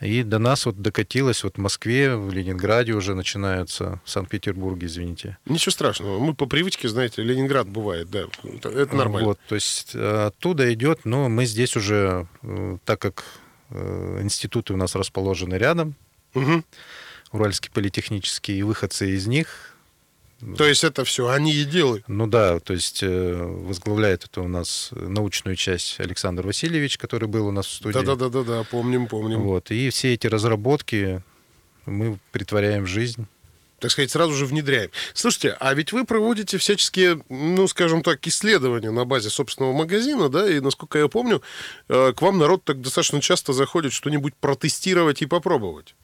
и 0.02 0.24
до 0.24 0.40
нас 0.40 0.66
вот 0.66 0.82
докатилось, 0.82 1.44
вот 1.44 1.56
в 1.56 1.60
Москве, 1.60 2.16
в 2.16 2.32
Ленинграде 2.32 2.94
уже 2.94 3.16
начинаются, 3.16 4.00
в 4.06 4.10
Санкт-Петербурге, 4.10 4.88
извините. 4.88 5.38
Ничего 5.46 5.72
страшного. 5.72 6.20
Мы 6.20 6.36
по 6.36 6.46
привычке, 6.46 6.88
знаете, 6.88 7.24
Ленинград 7.24 7.68
бывает, 7.68 8.10
да. 8.10 8.26
Это, 8.44 8.96
нормально. 8.96 9.30
Вот, 9.30 9.40
то 9.48 9.56
есть 9.56 9.92
э, 9.96 10.28
оттуда 10.28 10.72
идет, 10.74 11.06
но 11.06 11.30
мы 11.30 11.46
здесь 11.46 11.76
уже, 11.76 12.28
э, 12.44 12.78
так 12.86 13.02
как 13.02 13.24
э, 13.72 14.20
институты 14.22 14.74
у 14.74 14.78
нас 14.78 14.96
расположены 14.96 15.56
рядом, 15.56 15.96
Мгм. 16.34 16.64
Уральский 17.32 17.72
политехнический, 17.72 18.60
и 18.60 18.64
выходцы 18.64 19.10
из 19.16 19.28
них, 19.28 19.77
То 20.56 20.66
есть 20.66 20.84
это 20.84 21.04
все 21.04 21.28
они 21.30 21.52
и 21.54 21.66
делают. 21.66 22.04
ну 22.08 22.28
да, 22.28 22.60
то 22.60 22.74
есть 22.74 23.02
э, 23.02 23.36
возглавляет 23.44 24.26
это 24.26 24.42
у 24.42 24.48
нас 24.48 24.90
научную 24.92 25.56
часть 25.56 26.00
Александр 26.00 26.46
Васильевич, 26.46 26.98
который 26.98 27.28
был 27.28 27.48
у 27.48 27.52
нас 27.52 27.66
в 27.66 27.72
студии. 27.72 27.94
Да-да-да-да, 27.94 28.64
помним, 28.70 29.08
помним. 29.08 29.42
Вот, 29.42 29.72
и 29.72 29.90
все 29.90 30.14
эти 30.14 30.28
разработки 30.28 31.24
мы 31.88 32.20
притворяем 32.32 32.84
в 32.84 32.88
жизнь. 32.88 33.26
так 33.80 33.90
сказать, 33.92 34.12
сразу 34.12 34.34
же 34.34 34.46
внедряем. 34.46 34.92
Слушайте, 35.14 35.56
а 35.60 35.74
ведь 35.74 35.92
вы 35.92 36.04
проводите 36.06 36.58
всяческие, 36.58 37.20
ну, 37.30 37.68
скажем 37.68 38.04
так, 38.04 38.26
исследования 38.28 38.92
на 38.92 39.06
базе 39.06 39.30
собственного 39.30 39.74
магазина, 39.74 40.30
да, 40.30 40.48
и, 40.50 40.60
насколько 40.60 41.00
я 41.00 41.08
помню, 41.08 41.42
э, 41.88 42.14
к 42.14 42.22
вам 42.22 42.38
народ 42.38 42.64
так 42.64 42.82
достаточно 42.82 43.22
часто 43.22 43.54
заходит 43.54 43.92
что-нибудь 43.94 44.36
протестировать 44.36 45.22
и 45.22 45.26
попробовать. 45.26 45.96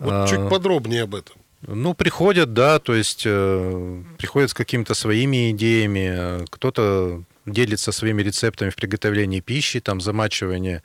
Вот 0.00 0.12
А. 0.12 0.26
чуть 0.26 0.48
подробнее 0.48 1.02
об 1.02 1.14
этом. 1.14 1.36
Ну, 1.66 1.94
приходят, 1.94 2.52
да, 2.52 2.78
то 2.78 2.94
есть 2.94 3.22
э, 3.24 4.02
приходят 4.18 4.50
с 4.50 4.54
какими-то 4.54 4.94
своими 4.94 5.50
идеями, 5.50 6.08
э, 6.12 6.44
кто-то 6.50 7.22
делится 7.46 7.92
своими 7.92 8.22
рецептами 8.22 8.70
в 8.70 8.76
приготовлении 8.76 9.40
пищи, 9.40 9.80
там, 9.80 10.00
замачивание 10.00 10.82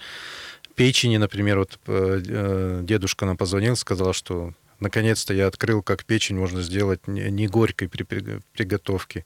печени, 0.75 1.17
например, 1.17 1.59
вот 1.59 1.77
э, 1.87 2.21
э, 2.25 2.79
дедушка 2.83 3.25
нам 3.25 3.35
позвонил, 3.35 3.75
сказал, 3.75 4.13
что 4.13 4.53
наконец-то 4.79 5.33
я 5.33 5.47
открыл, 5.47 5.83
как 5.83 6.05
печень 6.05 6.37
можно 6.37 6.61
сделать 6.61 7.05
не, 7.07 7.47
горькой 7.47 7.89
при- 7.89 8.39
приготовке. 8.53 9.25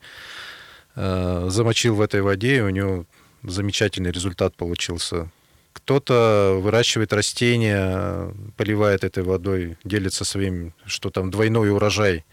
Э, 0.95 1.47
замочил 1.49 1.95
в 1.95 2.01
этой 2.01 2.21
воде, 2.21 2.57
и 2.57 2.61
у 2.61 2.69
него 2.69 3.05
замечательный 3.43 4.11
результат 4.11 4.55
получился. 4.55 5.29
Кто-то 5.73 6.59
выращивает 6.61 7.11
растения, 7.13 8.31
поливает 8.57 9.03
этой 9.03 9.23
водой, 9.23 9.77
делится 9.83 10.23
своим, 10.23 10.73
что 10.85 11.09
там 11.09 11.29
двойной 11.31 11.71
урожай. 11.71 12.23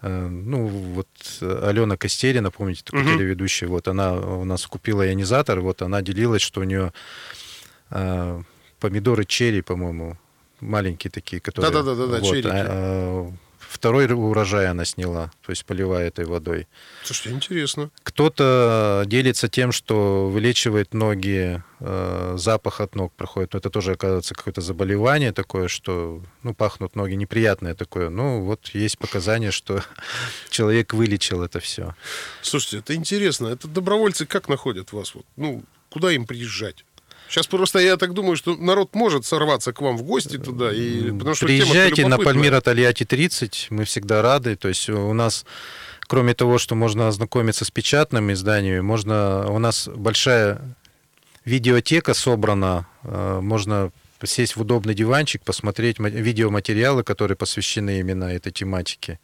Э, 0.00 0.28
Ну, 0.28 0.66
вот 0.66 1.08
э, 1.40 1.68
Алена 1.68 1.96
Костерина, 1.96 2.50
помните, 2.50 2.82
такой 2.84 3.02
Мгм. 3.02 3.16
телеведущая, 3.18 3.68
вот 3.68 3.88
она 3.88 4.14
у 4.14 4.44
нас 4.44 4.66
купила 4.66 5.06
ионизатор, 5.06 5.60
вот 5.60 5.82
она 5.82 6.02
делилась, 6.02 6.42
что 6.42 6.60
у 6.60 6.64
нее 6.64 6.92
э, 7.90 8.42
помидоры 8.80 9.24
черри, 9.24 9.62
по-моему, 9.62 10.16
маленькие 10.60 11.10
такие, 11.10 11.40
которые... 11.40 11.70
Да-да-да-да-да, 11.70 12.18
вот, 12.18 12.46
а, 12.46 12.50
а, 12.52 13.32
Второй 13.72 14.06
урожай 14.06 14.66
она 14.68 14.84
сняла, 14.84 15.30
то 15.40 15.50
есть 15.50 15.64
поливая 15.64 16.08
этой 16.08 16.26
водой. 16.26 16.68
Слушайте, 17.04 17.30
интересно. 17.30 17.90
Кто-то 18.02 19.04
делится 19.06 19.48
тем, 19.48 19.72
что 19.72 20.28
вылечивает 20.28 20.92
ноги, 20.92 21.62
э, 21.80 22.34
запах 22.36 22.82
от 22.82 22.94
ног 22.94 23.14
проходит. 23.14 23.54
Но 23.54 23.60
это 23.60 23.70
тоже, 23.70 23.92
оказывается, 23.92 24.34
какое-то 24.34 24.60
заболевание 24.60 25.32
такое, 25.32 25.68
что 25.68 26.22
ну, 26.42 26.52
пахнут 26.52 26.96
ноги 26.96 27.14
неприятное 27.14 27.74
такое. 27.74 28.10
Ну, 28.10 28.42
вот 28.42 28.68
есть 28.74 28.98
показания, 28.98 29.50
что 29.50 29.82
человек 30.50 30.92
вылечил 30.92 31.42
это 31.42 31.58
все. 31.58 31.96
Слушайте, 32.42 32.78
это 32.78 32.94
интересно. 32.94 33.48
Это 33.48 33.68
добровольцы 33.68 34.26
как 34.26 34.50
находят 34.50 34.92
вас? 34.92 35.14
Вот, 35.14 35.24
ну, 35.36 35.64
куда 35.88 36.12
им 36.12 36.26
приезжать? 36.26 36.84
Сейчас 37.32 37.46
просто 37.46 37.78
я 37.78 37.96
так 37.96 38.12
думаю, 38.12 38.36
что 38.36 38.54
народ 38.56 38.94
может 38.94 39.24
сорваться 39.24 39.72
к 39.72 39.80
вам 39.80 39.96
в 39.96 40.02
гости 40.02 40.36
туда, 40.36 40.70
и 40.70 41.10
потому 41.12 41.34
что 41.34 41.46
Приезжайте 41.46 42.06
на. 42.06 42.18
Пальмира 42.18 42.60
Тольятти 42.60 43.04
30, 43.04 43.68
мы 43.70 43.84
всегда 43.84 44.20
рады. 44.20 44.54
То 44.54 44.68
есть 44.68 44.90
у 44.90 45.14
нас, 45.14 45.46
кроме 46.00 46.34
того, 46.34 46.58
что 46.58 46.74
можно 46.74 47.08
ознакомиться 47.08 47.64
с 47.64 47.70
печатными 47.70 48.34
изданиями, 48.34 48.80
можно, 48.80 49.50
у 49.50 49.58
нас 49.58 49.88
большая 49.88 50.60
видеотека 51.46 52.12
собрана, 52.12 52.86
э, 53.02 53.40
можно 53.40 53.92
сесть 54.22 54.56
в 54.56 54.60
удобный 54.60 54.94
диванчик, 54.94 55.42
посмотреть 55.42 55.98
ма- 55.98 56.10
видеоматериалы, 56.10 57.02
которые 57.02 57.36
посвящены 57.38 58.00
именно 58.00 58.24
этой 58.24 58.52
тематике. 58.52 59.18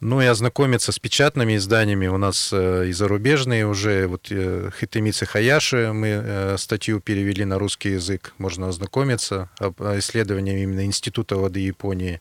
Ну 0.00 0.20
и 0.20 0.26
ознакомиться 0.26 0.92
с 0.92 0.98
печатными 0.98 1.56
изданиями. 1.56 2.06
У 2.06 2.18
нас 2.18 2.50
э, 2.52 2.88
и 2.88 2.92
зарубежные 2.92 3.66
уже. 3.66 4.06
Вот 4.06 4.26
э, 4.30 4.70
Хитемицы 4.78 5.24
Хаяши 5.24 5.92
мы 5.94 6.08
э, 6.08 6.56
статью 6.58 7.00
перевели 7.00 7.46
на 7.46 7.58
русский 7.58 7.92
язык. 7.92 8.34
Можно 8.36 8.68
ознакомиться 8.68 9.48
об 9.58 9.80
исследовании 9.80 10.62
именно 10.62 10.84
Института 10.84 11.36
воды 11.36 11.60
Японии. 11.60 12.20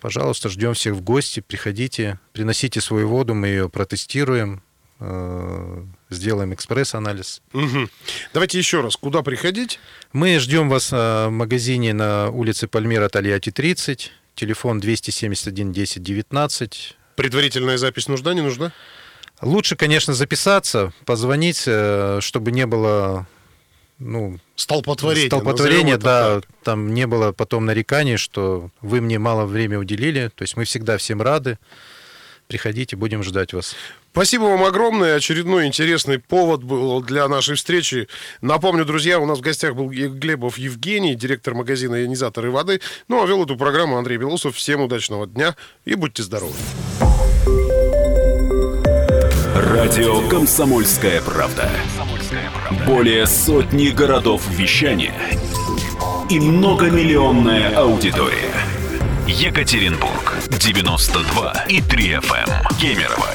Пожалуйста, 0.00 0.48
ждем 0.48 0.74
всех 0.74 0.94
в 0.94 1.00
гости. 1.00 1.40
Приходите, 1.40 2.20
приносите 2.32 2.80
свою 2.80 3.08
воду, 3.08 3.34
мы 3.34 3.48
ее 3.48 3.68
протестируем, 3.68 4.62
э, 5.00 5.84
сделаем 6.10 6.54
экспресс-анализ. 6.54 7.42
Мгм. 7.52 7.90
Давайте 8.32 8.58
еще 8.58 8.80
раз, 8.80 8.94
куда 8.94 9.22
приходить? 9.22 9.80
Мы 10.12 10.38
ждем 10.38 10.68
вас 10.68 10.92
в 10.92 11.30
магазине 11.30 11.92
на 11.94 12.30
улице 12.30 12.68
Пальмира 12.68 13.08
Тольятти 13.08 13.50
30, 13.50 14.12
телефон 14.34 14.80
271 14.80 15.72
10 15.72 16.02
19. 16.02 16.96
Предварительная 17.16 17.78
запись 17.78 18.08
нужна, 18.08 18.34
не 18.34 18.42
нужна? 18.42 18.72
Лучше, 19.40 19.76
конечно, 19.76 20.14
записаться, 20.14 20.92
позвонить, 21.04 21.64
э, 21.66 22.18
чтобы 22.20 22.52
не 22.52 22.66
было 22.66 23.26
ну, 23.98 24.38
Столпотворение. 24.56 25.94
это 25.94 26.04
да, 26.04 26.34
так. 26.40 26.44
там 26.64 26.94
не 26.94 27.06
было 27.06 27.32
потом 27.32 27.64
нареканий, 27.64 28.16
что 28.16 28.70
вы 28.80 29.00
мне 29.00 29.18
мало 29.18 29.44
времени 29.46 29.76
уделили. 29.76 30.30
То 30.34 30.42
есть 30.42 30.56
мы 30.56 30.64
всегда 30.64 30.98
всем 30.98 31.22
рады. 31.22 31.58
Приходите, 32.48 32.96
будем 32.96 33.22
ждать 33.22 33.52
вас. 33.52 33.76
Спасибо 34.14 34.44
вам 34.44 34.62
огромное. 34.62 35.16
Очередной 35.16 35.66
интересный 35.66 36.20
повод 36.20 36.62
был 36.62 37.02
для 37.02 37.26
нашей 37.26 37.56
встречи. 37.56 38.06
Напомню, 38.40 38.84
друзья, 38.84 39.18
у 39.18 39.26
нас 39.26 39.38
в 39.38 39.40
гостях 39.40 39.74
был 39.74 39.88
Глебов 39.88 40.56
Евгений, 40.56 41.16
директор 41.16 41.52
магазина 41.52 42.00
«Ионизаторы 42.00 42.52
воды». 42.52 42.80
Ну, 43.08 43.24
а 43.24 43.26
вел 43.26 43.42
эту 43.42 43.56
программу 43.56 43.96
Андрей 43.98 44.18
Белоусов. 44.18 44.54
Всем 44.54 44.82
удачного 44.82 45.26
дня 45.26 45.56
и 45.84 45.96
будьте 45.96 46.22
здоровы. 46.22 46.54
Радио 49.56 50.28
«Комсомольская 50.28 51.20
правда». 51.20 51.68
Более 52.86 53.26
сотни 53.26 53.88
городов 53.88 54.46
вещания 54.48 55.20
и 56.30 56.38
многомиллионная 56.38 57.74
аудитория. 57.74 58.54
Екатеринбург 59.26 60.34
92 60.50 61.64
и 61.68 61.80
3 61.80 62.12
FM. 62.12 62.78
Кемерово 62.80 63.34